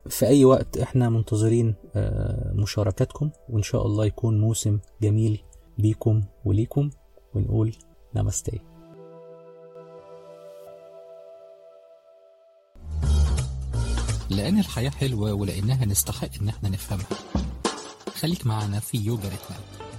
في 0.10 0.28
أي 0.28 0.46
وقت 0.46 0.78
إحنا 0.78 1.10
منتظرين 1.10 1.76
آه، 1.96 2.52
مشاركاتكم 2.54 3.30
وإن 3.50 3.64
شاء 3.64 3.86
الله 3.86 4.06
يكون 4.06 4.42
موسم 4.42 4.80
جميل 5.02 5.44
بيكم 5.78 6.24
وليكم 6.46 6.90
ونقول 7.36 7.76
نامستي 8.14 8.60
لأن 14.30 14.60
الحياة 14.60 14.90
حلوة 14.90 15.34
ولأنها 15.34 15.86
نستحق 15.86 16.30
إن 16.42 16.50
إحنا 16.50 16.70
نفهمها. 16.70 17.08
خليك 18.20 18.48
معنا 18.48 18.80
في 18.80 18.98
يوجا 18.98 19.24
ريتمات 19.30 19.93